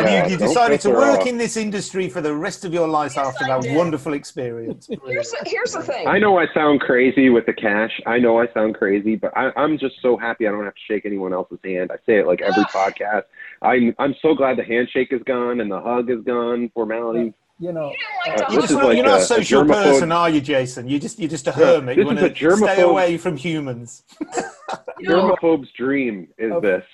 [0.07, 1.27] you Yeah, you, you decided to work off.
[1.27, 3.77] in this industry for the rest of your life Yes, after I that did.
[3.77, 4.87] wonderful experience.
[5.07, 6.07] here's the, here's the thing.
[6.07, 8.01] I know I sound crazy with the cash.
[8.07, 10.81] I know I sound crazy, but I, I'm just so happy I don't have to
[10.87, 11.91] shake anyone else's hand.
[11.93, 13.25] I say it like every podcast.
[13.63, 16.71] I'm I'm so glad the handshake is gone and the hug is gone.
[16.75, 17.33] Formalities.
[17.63, 17.93] You know,
[18.27, 19.19] You didn't like Uh, to You This just is want, like you're not a- a
[19.19, 20.89] a social germaphobe- person, are you, Jason?
[20.89, 21.95] You're just you're just a hermit.
[21.95, 24.03] this You want is a to germaphobe- stay away from humans.
[24.99, 26.59] you know, Germaphobe's dream is Oh.
[26.61, 26.85] this.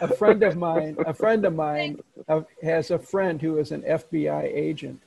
[0.00, 3.82] a friend of mine, a friend of mine uh, has a friend who is an
[3.82, 4.98] FBI agent,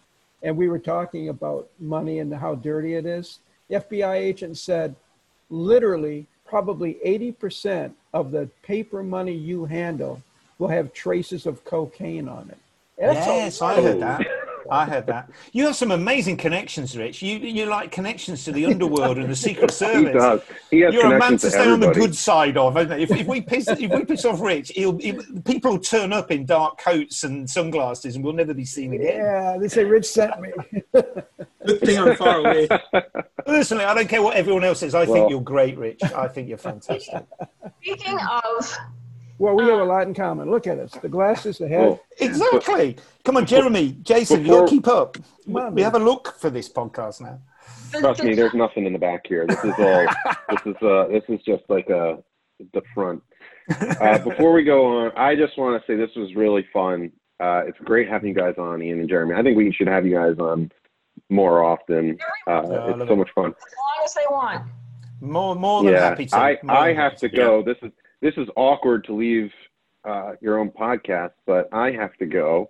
[0.43, 3.39] and we were talking about money and how dirty it is.
[3.69, 4.93] The FBI agent said,
[5.49, 10.21] literally, probably 80% of the paper money you handle
[10.59, 12.57] will have traces of cocaine on it.
[12.99, 14.21] That's a yes, I heard that.
[14.71, 15.29] I heard that.
[15.51, 17.21] You have some amazing connections, Rich.
[17.21, 20.13] You you like connections to the underworld and the Secret He Service.
[20.13, 20.41] does.
[20.71, 22.77] He has You're a man to to stay on the good side of.
[22.77, 22.99] Isn't?
[22.99, 25.11] If, if we piss if we piss off Rich, he'll, he,
[25.43, 29.17] people will turn up in dark coats and sunglasses, and we'll never be seen again.
[29.17, 30.51] Yeah, they say Rich sent me.
[30.93, 32.67] Good thing I'm far away.
[33.45, 34.95] Personally, I don't care what everyone else says.
[34.95, 36.01] I Well- think you're great, Rich.
[36.03, 37.23] I think you're fantastic.
[37.81, 38.77] speaking of,
[39.41, 40.51] Well, we have a lot in common.
[40.51, 40.91] Look at us.
[40.91, 41.81] The glasses, the head.
[41.81, 42.95] Well, Exactly.
[43.25, 45.17] Come on, Jeremy, Jason, before- you'll keep up.
[45.45, 47.39] Come on, we have a look for this podcast now.
[47.91, 49.47] Trust me, there's nothing in the back here.
[49.47, 50.05] This is all.
[50.49, 51.07] this is uh.
[51.07, 52.19] This is just like a
[52.73, 53.23] the front.
[53.99, 57.11] Uh, before we go on, I just want to say this was really fun.
[57.39, 59.33] Uh, it's great having you guys on, Ian and Jeremy.
[59.33, 60.71] I think we should have you guys on
[61.31, 62.17] more often.
[62.47, 63.17] Uh, Yeah, it's so it.
[63.17, 63.45] much fun.
[63.47, 64.67] As long as they want.
[65.19, 66.35] More, more than Yeah, happy to.
[66.37, 67.63] I, I have to go.
[67.63, 67.91] This is
[68.21, 69.51] this is awkward to leave
[70.05, 72.69] uh, your own podcast, but I have to go.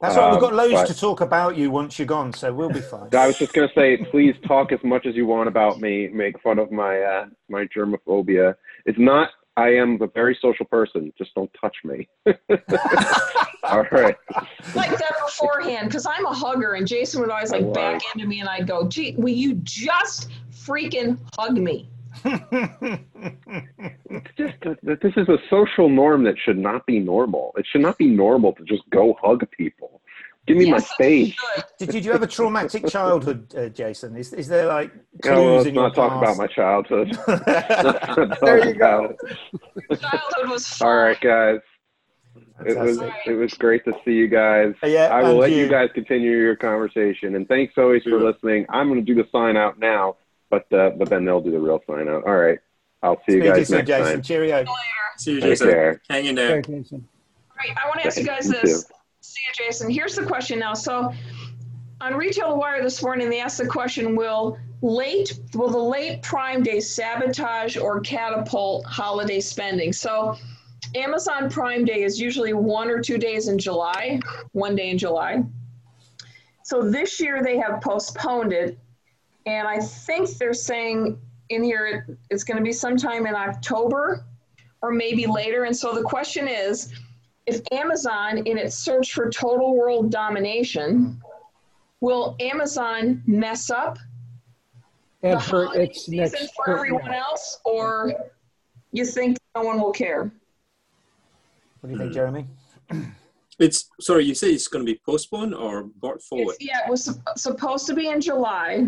[0.00, 0.30] That's right.
[0.32, 2.80] We've got Um, loads but- to talk about you once you're gone, so we'll be
[2.80, 3.08] fine.
[3.14, 6.08] I was just gonna say, please talk as much as you want about me.
[6.08, 8.56] Make fun of my uh, my germophobia.
[8.84, 9.30] It's not.
[9.58, 11.10] I am a very social person.
[11.16, 12.06] Just don't touch me.
[13.62, 14.14] All right.
[14.74, 18.26] Like that beforehand, because I'm a hugger, and Jason would always like I back into
[18.26, 21.88] me, and I'd go, "Gee, will you just freaking hug me?"
[24.08, 27.52] It's just that this is a social norm that should not be normal.
[27.56, 30.00] It should not be normal to just go hug people.
[30.46, 31.34] Give me my Yes, space.
[31.34, 31.64] Good.
[31.78, 34.16] did, did you have a traumatic childhood, uh, Jason?
[34.16, 37.18] Is, is there like clues Yeah, well, let's in your not talk about my childhood.
[38.40, 39.16] There you go.
[39.90, 40.88] Childhood was fun.
[40.88, 41.60] All right, guys.
[42.64, 44.74] It was it was great to see you guys.
[44.84, 45.58] Yeah, I will let you.
[45.64, 45.68] you.
[45.68, 47.34] guys continue your conversation.
[47.34, 48.66] And thanks always for listening.
[48.70, 50.16] I'm going to do the sign out now,
[50.68, 52.24] but uh, but then they'll do the real sign out.
[52.24, 52.58] All right.
[53.02, 54.04] I'll see you Speak to you guys next Jason.
[54.04, 54.22] time.
[54.22, 54.64] Cheerio.
[55.18, 55.68] See you, Take Jason.
[55.68, 56.02] care.
[56.10, 56.56] Hang in there.
[56.58, 57.08] Okay, Jason.
[57.50, 58.90] All right, I want to ask you guys Thank this.
[59.20, 59.90] See you, Jason.
[59.90, 60.74] Here's the question now.
[60.74, 61.12] So,
[62.00, 66.62] on Retail Wire this morning, they asked the question: Will late will the late Prime
[66.62, 69.92] Day sabotage or catapult holiday spending?
[69.92, 70.36] So,
[70.94, 74.20] Amazon Prime Day is usually one or two days in July,
[74.52, 75.42] one day in July.
[76.64, 78.76] So this year they have postponed it,
[79.46, 81.18] and I think they're saying
[81.50, 84.24] in here it's going to be sometime in October
[84.82, 85.64] or maybe later.
[85.64, 86.92] And so the question is
[87.46, 91.20] if Amazon, in its search for total world domination,
[92.00, 93.98] will Amazon mess up
[95.22, 96.52] And the for holiday its season next.
[96.56, 98.12] for everyone else, or
[98.92, 100.32] you think no one will care?
[101.80, 102.46] What do you think, Jeremy?
[103.58, 106.56] It's sorry, you say it's going to be postponed or brought forward?
[106.60, 108.86] It's, yeah, it was supposed to be in July.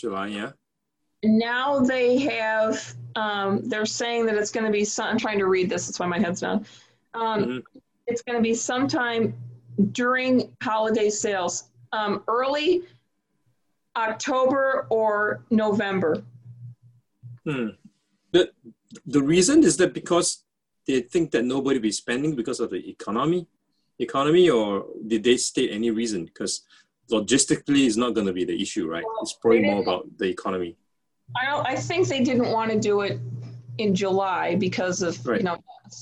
[0.00, 0.52] July, yeah.
[1.22, 5.46] Now they have, um, they're saying that it's going to be, some, I'm trying to
[5.46, 6.64] read this, that's why my head's down.
[7.14, 7.62] Um, Mhm.
[8.06, 9.34] It's going to be sometime
[9.92, 12.82] during holiday sales, um, early
[13.96, 16.22] October or November.
[17.44, 17.68] Hmm.
[18.32, 18.50] The
[19.06, 20.44] the reason is that because
[20.86, 23.46] they think that nobody will be spending because of the economy,
[24.00, 26.24] economy, or did they state any reason?
[26.24, 26.62] Because
[27.10, 29.04] logistically, is not going to be the issue, right?
[29.22, 30.76] It's probably more about the economy.
[31.40, 33.20] I don't, I think they didn't want to do it
[33.78, 35.38] in July because of, Right.
[35.38, 35.56] you know,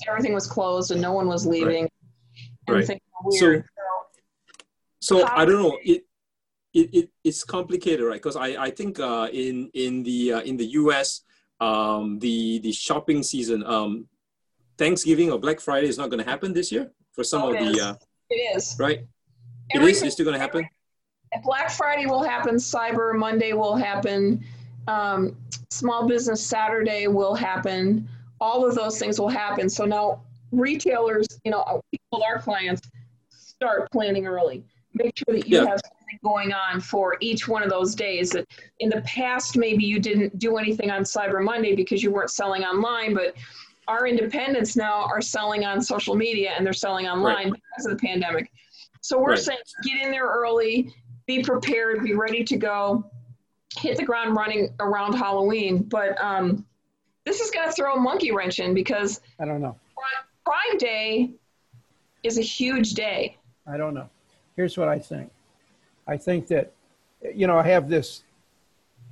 [0.09, 1.88] everything was closed and no one was leaving.
[2.68, 2.86] Right.
[2.86, 3.62] things were So-
[5.00, 5.78] So I don't know.
[5.84, 6.04] It
[6.74, 8.20] it, it it's complicated, right?
[8.22, 11.22] Because I I think uh, in in the uh, in the U.S.
[11.61, 14.06] Um, the the shopping season, um,
[14.76, 17.59] Thanksgiving or Black Friday is not going to happen this year for some Oh, of
[17.59, 17.94] the uh,
[18.30, 18.76] It is.
[18.78, 19.00] right.
[19.70, 20.02] It is.
[20.02, 20.68] It's still going to happen.
[21.42, 24.44] Black Friday will happen, Cyber Monday will happen,
[24.86, 25.36] um,
[25.70, 28.08] Small Business Saturday will happen.
[28.40, 29.68] All of those things will happen.
[29.68, 30.22] So now
[30.52, 32.80] retailers, you know, people, our clients,
[33.28, 34.64] start planning early.
[34.94, 35.66] Make sure that you Yeah.
[35.66, 38.30] have something going on for each one of those days.
[38.30, 38.46] That
[38.78, 42.64] in the past, maybe you didn't do anything on Cyber Monday because you weren't selling
[42.64, 43.34] online, but
[43.88, 48.06] our independents now are selling on social media and they're selling online because of the
[48.06, 48.50] pandemic.
[49.02, 49.38] So we're Right.
[49.38, 50.92] saying get in there early,
[51.28, 53.04] be prepared, be ready to go,
[53.76, 55.82] hit the ground running around Halloween.
[55.82, 56.64] But um,
[57.24, 59.76] this is going to throw a monkey wrench in because I don't know.
[60.44, 61.30] Prime Day
[62.24, 63.36] is a huge day.
[63.66, 64.08] I don't know.
[64.56, 65.30] Here's what I think.
[66.06, 66.72] I think that,
[67.34, 68.22] you know, I have this,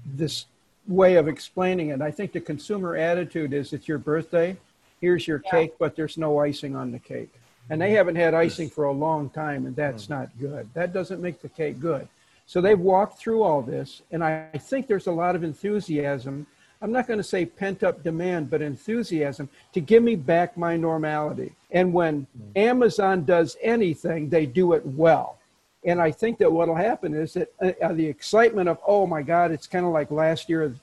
[0.06, 0.46] this
[0.88, 2.00] way of explaining it.
[2.00, 4.56] I think the consumer attitude is it's your birthday.
[5.02, 5.50] Here's your Yeah.
[5.50, 7.34] cake, but there's no icing on the cake.
[7.68, 10.68] And they haven't had icing for a long time, and that's not good.
[10.74, 12.08] That doesn't make the cake good.
[12.46, 16.46] So they've walked through all this, and I think there's a lot of enthusiasm.
[16.80, 20.76] I'm not going to say pent up demand, but enthusiasm to give me back my
[20.76, 21.52] normality.
[21.72, 25.38] And when Amazon does anything, they do it well.
[25.84, 29.06] And I think that what will happen is that uh, uh, the excitement of, oh
[29.06, 30.74] my God, it's kind of like last year,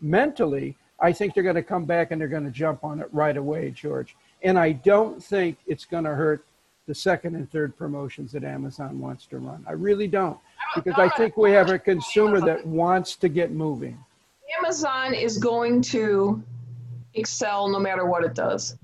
[0.00, 3.08] mentally, I think they're going to come back and they're going to jump on it
[3.12, 4.16] right away, George.
[4.42, 6.44] And I don't think it's going to hurt
[6.86, 9.64] the second and third promotions that Amazon wants to run.
[9.68, 10.38] I really don't.
[10.74, 13.98] Because I think we have a consumer that wants to get moving.
[14.58, 16.42] Amazon is going to
[17.14, 18.76] excel no matter what it does.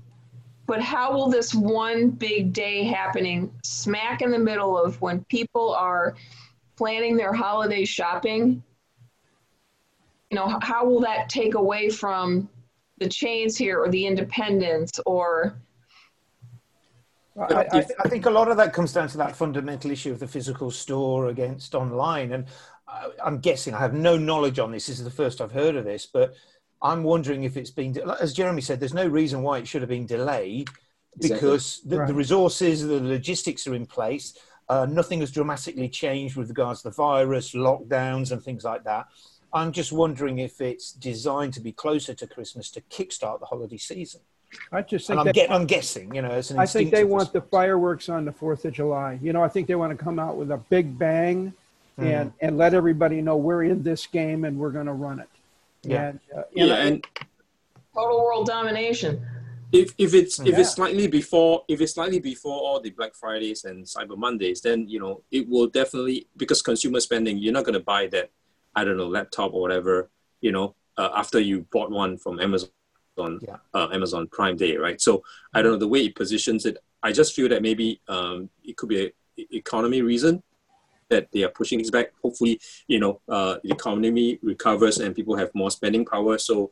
[0.67, 5.73] But how will this one big day happening smack in the middle of when people
[5.73, 6.15] are
[6.75, 8.61] planning their holiday shopping?
[10.29, 12.49] You know, how will that take away from
[12.97, 15.59] the chains here or the independents or
[17.39, 20.19] I, I, I, think a lot of that comes down to that fundamental issue of
[20.19, 22.31] the physical store against online.
[22.31, 22.45] And
[22.87, 25.75] I, I'm guessing, I have no knowledge on this, this is the first I've heard
[25.75, 26.33] of this, but
[26.81, 29.89] I'm wondering if it's been, as Jeremy said, there's no reason why it should have
[29.89, 30.69] been delayed
[31.19, 31.89] because exactly.
[31.89, 32.07] the, right.
[32.07, 34.37] the, resources, the logistics are in place.
[34.69, 39.07] Uh, nothing has dramatically changed with regards to the virus, lockdowns, and things like that.
[39.53, 43.77] I'm just wondering if it's designed to be closer to Christmas to kickstart the holiday
[43.77, 44.21] season.
[44.71, 47.33] I just think I'm, get, I'm, guessing, you know, as an I think they want
[47.33, 49.19] the fireworks on the Fourth of July.
[49.21, 51.53] You know, I think they want to come out with a big bang
[51.99, 52.05] mm.
[52.05, 55.29] and and let everybody know we're in this game and we're going to run it.
[55.83, 57.05] Yeah, and, uh, yeah, and
[57.93, 59.25] total world domination.
[59.73, 60.59] If if it's if yeah.
[60.61, 64.87] it's slightly before if it's slightly before all the Black Fridays and Cyber Mondays, then
[64.87, 68.31] you know it will definitely because consumer spending, you're not going to buy that
[68.77, 70.09] I don't know laptop or whatever,
[70.39, 72.69] you know, uh, after you bought one from Amazon
[73.17, 73.57] on yeah.
[73.73, 75.01] uh, Amazon Prime Day, right?
[75.01, 75.23] So
[75.55, 76.77] I don't know the way it positions it.
[77.01, 79.11] I just feel that maybe um, it could be a
[79.51, 80.43] economy reason
[81.09, 82.11] that they are pushing this back.
[82.21, 86.37] Hopefully, you know, uh, the economy recovers and people have more spending power.
[86.37, 86.69] So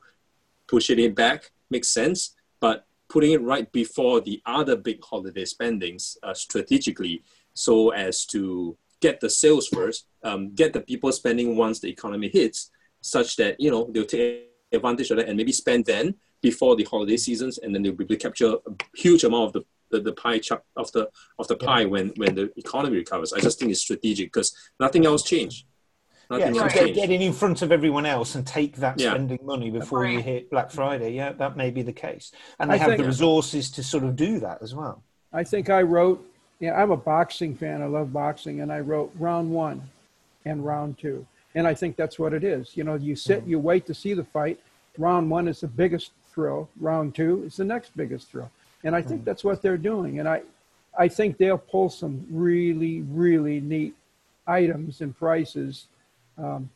[0.68, 6.18] pushing it back makes sense, but putting it right before the other big holiday spendings
[6.22, 7.24] uh, strategically,
[7.56, 12.30] so as to get the sales first, um, get the people spending once the economy
[12.30, 12.72] hits,
[13.02, 16.84] such that you know they'll take advantage of that and maybe spend then before the
[16.84, 20.00] holiday seasons, and then they'll be able to capture a huge amount of the, the,
[20.02, 23.34] the pie chunk of the of the pie when when the economy recovers.
[23.34, 25.66] I just think it's strategic because nothing else changed.
[26.30, 29.12] Nothing yeah, else get, getting in front of everyone else and take that yeah.
[29.12, 30.14] spending money before right.
[30.14, 31.14] you hit Black Friday.
[31.14, 34.04] Yeah, that may be the case, and they I have think, the resources to sort
[34.04, 35.04] of do that as well.
[35.32, 36.26] I think I wrote.
[36.60, 37.82] Yeah, I'm a boxing fan.
[37.82, 39.90] I love boxing, and I wrote round one
[40.46, 42.78] and round two, and I think that's what it is.
[42.78, 43.50] You know, you sit, mm-hmm.
[43.50, 44.60] you wait to see the fight.
[44.98, 46.70] Round one is the biggest thrill.
[46.80, 48.52] Round two is the next biggest thrill.
[48.84, 49.26] And I think mm.
[49.26, 50.20] that's what they're doing.
[50.20, 50.44] And I,
[50.98, 53.96] I think they'll pull some really, really neat
[54.48, 55.88] items and prices
[56.38, 56.70] um,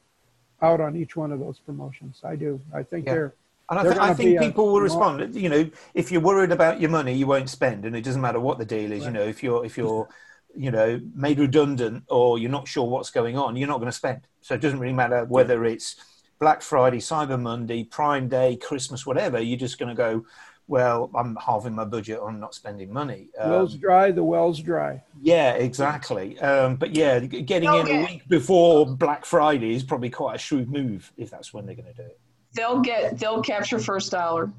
[0.61, 2.21] out on each one of those promotions.
[2.23, 2.59] I do.
[2.73, 3.13] I think yeah.
[3.13, 3.33] they're.
[3.69, 5.35] And I, th- I think people a, will respond.
[5.35, 8.39] You know, if you're worried about your money, you won't spend, and it doesn't matter
[8.39, 9.01] what the deal is.
[9.01, 9.07] Right.
[9.07, 10.09] You know, if you're if you're
[10.55, 13.95] you know made redundant or you're not sure what's going on, you're not going to
[13.95, 14.21] spend.
[14.41, 15.97] So it doesn't really matter whether it's
[16.39, 20.25] Black Friday, Cyber Monday, Prime Day, Christmas, whatever, you're just going to go,
[20.67, 23.27] well, I'm halving my budget on not spending money.
[23.37, 25.03] Um, well's dry, the well's dry.
[25.21, 26.39] Yeah, exactly.
[26.39, 30.69] Um, but yeah, getting in a week before Black Friday is probably quite a shrewd
[30.69, 32.19] move if that's when they're going to do it.
[32.53, 34.51] They'll get, they'll capture first dollar.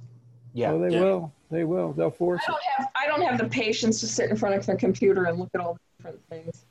[0.53, 1.01] Yeah, well, they yeah.
[1.01, 1.33] will.
[1.51, 1.93] They will.
[1.93, 2.65] They'll force I don't it.
[2.77, 5.51] Have, I don't have the patience to sit in front of the computer and look
[5.55, 6.65] at all the different things.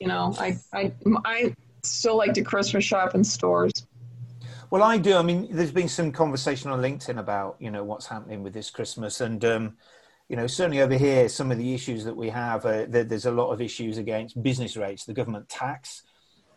[0.00, 0.92] You know, I, I,
[1.24, 3.86] I still like to Christmas shop in stores.
[4.70, 5.16] Well, I do.
[5.16, 8.70] I mean, there's been some conversation on LinkedIn about you know what's happening with this
[8.70, 9.76] Christmas, and um,
[10.28, 12.66] you know certainly over here, some of the issues that we have.
[12.66, 16.02] Uh, there, there's a lot of issues against business rates, the government tax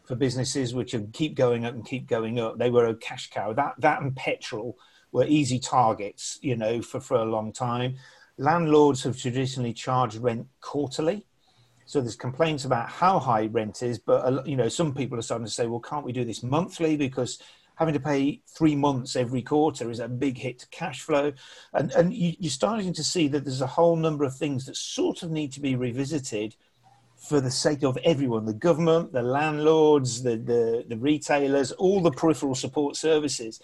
[0.07, 2.57] for businesses, which have keep going up and keep going up.
[2.57, 3.53] They were a cash cow.
[3.53, 4.77] That that and petrol
[5.11, 7.97] were easy targets, you know, for for a long time.
[8.37, 11.25] Landlords have traditionally charged rent quarterly.
[11.85, 15.45] So there's complaints about how high rent is, but you know some people are starting
[15.45, 17.39] to say, well, can't we do this monthly because
[17.75, 21.31] having to pay three months every quarter is a big hit to cash flow.
[21.73, 24.75] And, and you, you're starting to see that there's a whole number of things that
[24.75, 26.55] sort of need to be revisited
[27.17, 32.11] for the sake of everyone the government, the landlords, the, the, the retailers, all the
[32.11, 33.61] peripheral support services.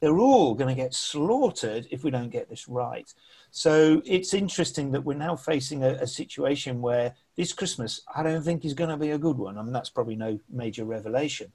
[0.00, 3.12] They're all going to get slaughtered if we don't get this right.
[3.50, 8.42] So it's interesting that we're now facing a, a, situation where this Christmas, I don't
[8.42, 9.58] think is going to be a good one.
[9.58, 11.52] I mean, that's probably no major revelation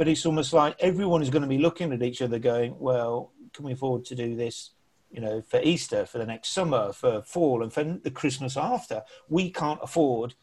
[0.00, 3.32] but it's almost like everyone is going to be looking at each other going, well,
[3.52, 4.70] can we afford to do this,
[5.10, 9.02] you know, for Easter, for the next summer, for fall, and for the Christmas after?
[9.28, 10.36] We can't afford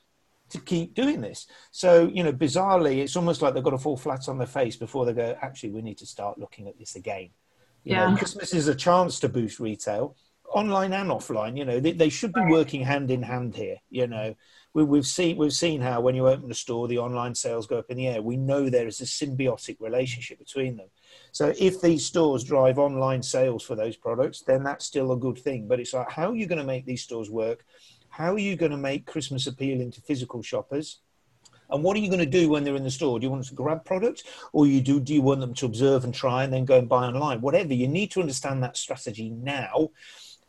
[0.49, 1.47] to keep doing this.
[1.71, 4.75] So, you know, bizarrely, it's almost like they've got to fall flat on their face
[4.75, 7.29] before they go, actually, we need to start looking at this again.
[7.83, 8.09] You yeah.
[8.09, 10.15] Know, Christmas is a chance to boost retail,
[10.53, 11.57] online and offline.
[11.57, 14.35] You know, they, they should be working hand in hand here, you know
[14.85, 17.79] we, have seen we've seen how when you open a store, the online sales go
[17.79, 18.21] up in the air.
[18.21, 20.89] We know there is a symbiotic relationship between them.
[21.31, 25.39] So if these stores drive online sales for those products, then that's still a good
[25.39, 25.67] thing.
[25.67, 27.65] But it's like, how are you going to make these stores work?
[28.17, 31.01] How are you going to make Christmas appealing to physical shoppers?
[31.69, 33.19] And what are you going to do when they're in the store?
[33.19, 34.99] Do you want them to grab products, or you do?
[34.99, 37.41] Do you want them to observe and try, and then go and buy online?
[37.41, 37.75] Whatever.
[37.75, 39.89] You need to understand that strategy now,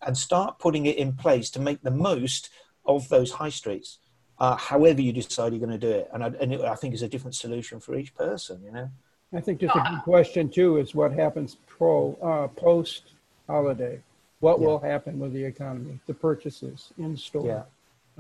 [0.00, 2.48] and start putting it in place to make the most
[2.86, 3.98] of those high streets
[4.38, 6.08] uh, however you decide you're going to do it.
[6.14, 8.88] And I, and it, I think it's a different solution for each person, you know.
[9.34, 13.12] I think just a good question too is what happens pro uh, post
[13.46, 14.00] holiday?
[14.40, 14.66] What Yeah.
[14.66, 17.46] will happen with the economy, the purchases in store?
[17.46, 17.62] Yeah.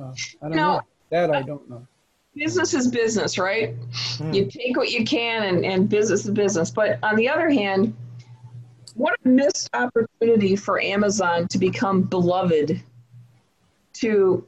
[0.02, 0.12] Uh,
[0.42, 0.76] I don't No.
[0.76, 0.80] know.
[1.10, 1.86] That I don't know.
[2.34, 3.74] business is business, right?
[4.18, 4.32] Hmm.
[4.32, 6.70] You take what you can and, and business is business.
[6.70, 7.96] But on the other hand,
[8.94, 12.80] what a missed opportunity for Amazon to become beloved
[13.94, 14.46] to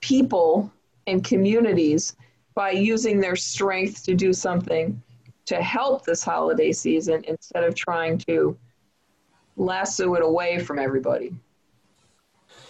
[0.00, 0.70] people
[1.06, 2.16] and communities
[2.54, 5.02] by using their strength to do something
[5.46, 8.56] to help this holiday season instead of trying to
[9.56, 11.34] lasso it away from everybody.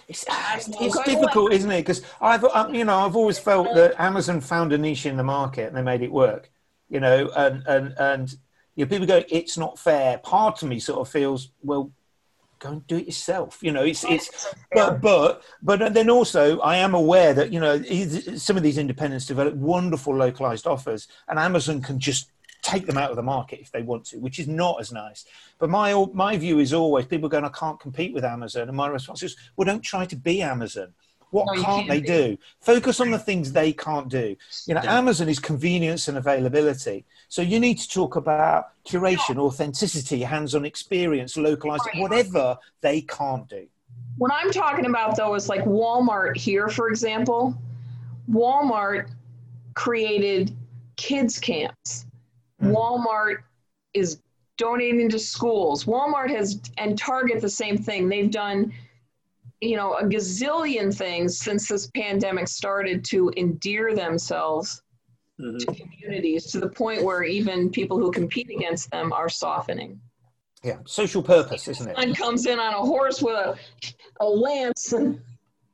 [0.09, 1.80] It's, it's, it's Go difficult, isn't it?
[1.80, 5.24] Because I've, um, you know, I've always felt that Amazon found a niche in the
[5.24, 6.51] market and they made it work.
[6.89, 8.32] You know, and and and
[8.76, 10.18] you know, people go, it's not fair.
[10.18, 11.91] Part of me sort of feels, well,
[12.61, 13.59] go and do it yourself.
[13.61, 14.55] You know, it's it's.
[14.72, 17.82] But but but then also, I am aware that you know
[18.37, 22.30] some of these independents develop wonderful localized offers, and Amazon can just
[22.67, 25.25] take them out of the market if they want to, which is not as nice.
[25.59, 28.89] But my my view is always people going, I can't compete with Amazon, and my
[28.89, 30.93] response is, well, don't try to be Amazon.
[31.31, 32.39] What No, can't they do?
[32.61, 34.37] Focus on the things they can't do.
[34.67, 34.99] You know, Yeah.
[34.99, 37.05] Amazon is convenience and availability.
[37.29, 43.67] So you need to talk about curation, authenticity, hands-on experience, localized, whatever they can't do.
[44.19, 47.55] What I'm talking about though is like Walmart here, for example.
[48.31, 49.11] Walmart
[49.75, 50.57] created
[50.97, 52.06] kids camps.
[52.61, 52.73] Hmm.
[52.75, 53.37] Walmart
[53.95, 54.21] is
[54.57, 55.85] donating to schools.
[55.85, 58.09] Walmart has and Target the same thing.
[58.09, 58.73] They've done
[59.63, 64.83] you know a gazillion things since this pandemic started to endear themselves
[65.41, 65.59] Mhm.
[65.59, 70.01] to communities to the point where even people who compete against them are softening.
[70.63, 71.97] Yeah, social purpose, isn't it?
[71.97, 73.57] One comes in on a horse with a,
[74.21, 75.21] a lance and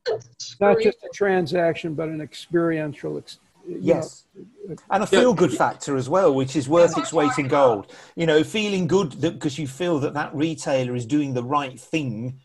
[0.59, 3.17] Not just a transaction, but an experiential.
[3.17, 4.25] Ex- you Yes.
[4.89, 7.91] And a feel good factor as well, which is worth its weight in gold.
[8.15, 12.39] You know, feeling good because you feel that that retailer is doing the right thing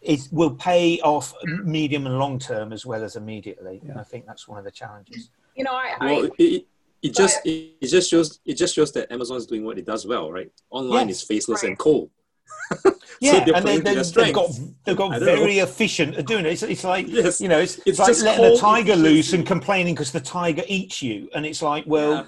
[0.00, 1.34] it will pay off
[1.64, 3.82] medium and long term as well as immediately.
[3.88, 5.30] And I think that's one of the challenges.
[5.56, 6.66] you know I, I Well, it, it,
[7.02, 9.84] it just it, it just shows it just shows that Amazon is doing what it
[9.86, 10.50] does well, right?
[10.70, 11.16] Online Yes.
[11.18, 11.70] is faceless Right.
[11.70, 12.10] and cold.
[13.20, 14.50] Yeah, they're and they, playing to they, their they've got
[14.84, 15.62] they've got very know.
[15.64, 16.52] efficient at doing it.
[16.52, 17.40] It's, it's like Yes.
[17.40, 21.02] you know, it's, It's like letting a tiger loose and complaining because the tiger eats
[21.02, 22.26] you, and it's like, well, Yeah.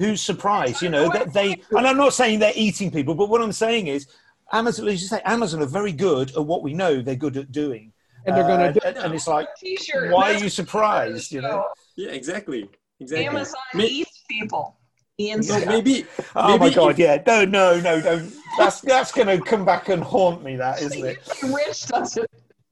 [0.00, 0.82] who's surprised?
[0.82, 1.62] You know that they.
[1.70, 4.08] And I'm not saying they're eating people, but what I'm saying is,
[4.52, 4.88] Amazon.
[4.88, 7.92] As you say, Amazon are very good at what we know they're good at doing,
[8.26, 10.10] And they're gonna Uh, do and, and it's like, t-shirt.
[10.10, 11.30] why are you surprised?
[11.30, 11.68] You know.
[11.96, 12.68] Yeah, exactly.
[12.98, 13.26] Exactly.
[13.28, 14.76] Amazon May- eats people.
[15.20, 15.66] Ian no, Scott.
[15.68, 16.06] maybe.
[16.34, 17.22] Oh my god, if- yeah.
[17.26, 18.28] No, no, no, no.
[18.58, 20.56] That's that's going to come back and haunt me.
[20.56, 21.18] That isn't it?
[21.42, 22.30] Rich does it.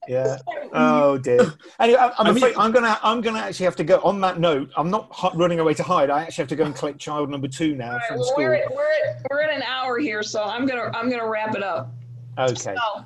[0.08, 0.38] Yeah.
[0.74, 1.52] Oh dear.
[1.80, 4.00] Anyway, I- I'm I mean- afraid I'm gonna I'm gonna actually have to go.
[4.00, 6.08] On that note, I'm not hu- running away to hide.
[6.10, 8.26] I actually have to go and collect child number two now All right, from well,
[8.26, 8.36] school.
[8.44, 11.54] we're at, we're at we're at an hour here, so I'm gonna I'm gonna wrap
[11.54, 11.92] it up.
[12.38, 12.54] Okay.
[12.74, 13.04] So,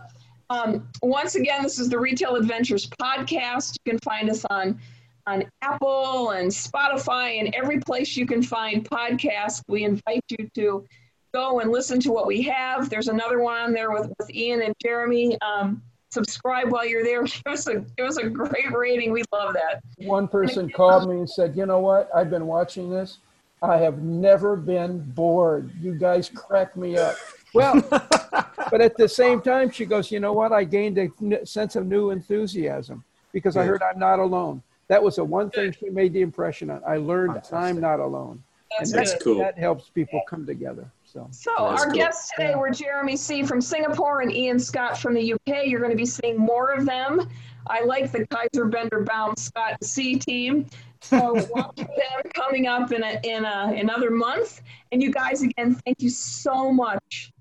[0.49, 3.76] um, once again, this is the Retail Adventures podcast.
[3.84, 4.80] You can find us on
[5.27, 9.62] on Apple and Spotify and every place you can find podcasts.
[9.68, 10.87] We invite you to
[11.35, 12.89] go and listen to what we have.
[12.89, 15.37] There's another one on there with, with Ian and Jeremy.
[15.41, 17.22] Um, subscribe while you're there.
[17.24, 19.12] Give us a give us a great rating.
[19.12, 19.83] We love that.
[19.99, 22.09] One person called me and said, "You know what?
[22.14, 23.18] I've been watching this.
[23.62, 25.70] I have never been bored.
[25.81, 27.16] You guys crack me up."
[27.53, 30.53] Well, but at the same time, she goes, "You know what?
[30.53, 33.03] I gained a n- sense of new enthusiasm
[33.33, 36.70] because I heard I'm not alone." That was the one thing she made the impression
[36.70, 36.82] on.
[36.87, 37.57] I learned Fantastic.
[37.59, 38.43] I'm not alone,
[38.78, 39.22] That's and That's good.
[39.22, 39.39] cool.
[39.39, 40.91] that helps people come together.
[41.05, 41.97] So So That's our cool.
[41.97, 43.43] guests today were Jeremy C.
[43.45, 45.66] from Singapore and Ian Scott from the UK.
[45.66, 47.28] You're going to be seeing more of them.
[47.68, 50.66] I like the Kizer Bender Baum Scott C team.
[51.01, 54.62] So watch them coming up in a, in a, another month.
[54.93, 57.32] And you guys again, thank you so much.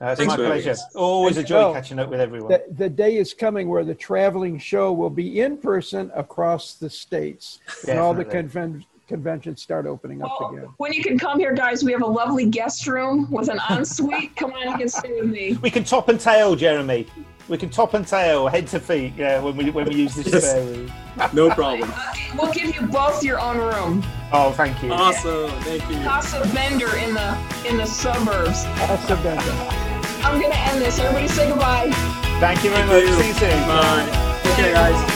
[0.00, 0.72] Uh, it's Thanks my pleasure.
[0.72, 0.94] us.
[0.94, 1.74] Always a joy you.
[1.74, 2.50] catching up with everyone.
[2.50, 6.90] the, the day is coming where the traveling show will be in person across the
[6.90, 10.68] states, and all the conven- conventions start opening up Well, again.
[10.76, 14.36] when you can come here, guys, we have a lovely guest room with an ensuite.
[14.36, 15.56] come on, you can stay with me.
[15.62, 17.06] We can top and tail, Jeremy.
[17.48, 19.12] We can top and tail, head to feet.
[19.16, 20.50] Yeah, when we when we use this Yes.
[20.50, 20.92] spare room.
[21.32, 21.92] No problem.
[22.36, 24.04] We'll give you both your own room.
[24.30, 24.92] Oh, thank you.
[24.92, 25.48] Awesome.
[25.62, 25.96] Thank you.
[26.04, 28.64] Casa Bender in the in the suburbs.
[28.76, 29.52] Casa Bender.
[30.26, 30.98] I'm gonna end this.
[30.98, 31.90] Everybody say goodbye.
[32.40, 33.16] Thank you very Thank much.
[33.16, 33.22] you.
[33.22, 33.68] See you soon.
[33.68, 34.42] Bye.
[34.52, 35.15] Okay, guys.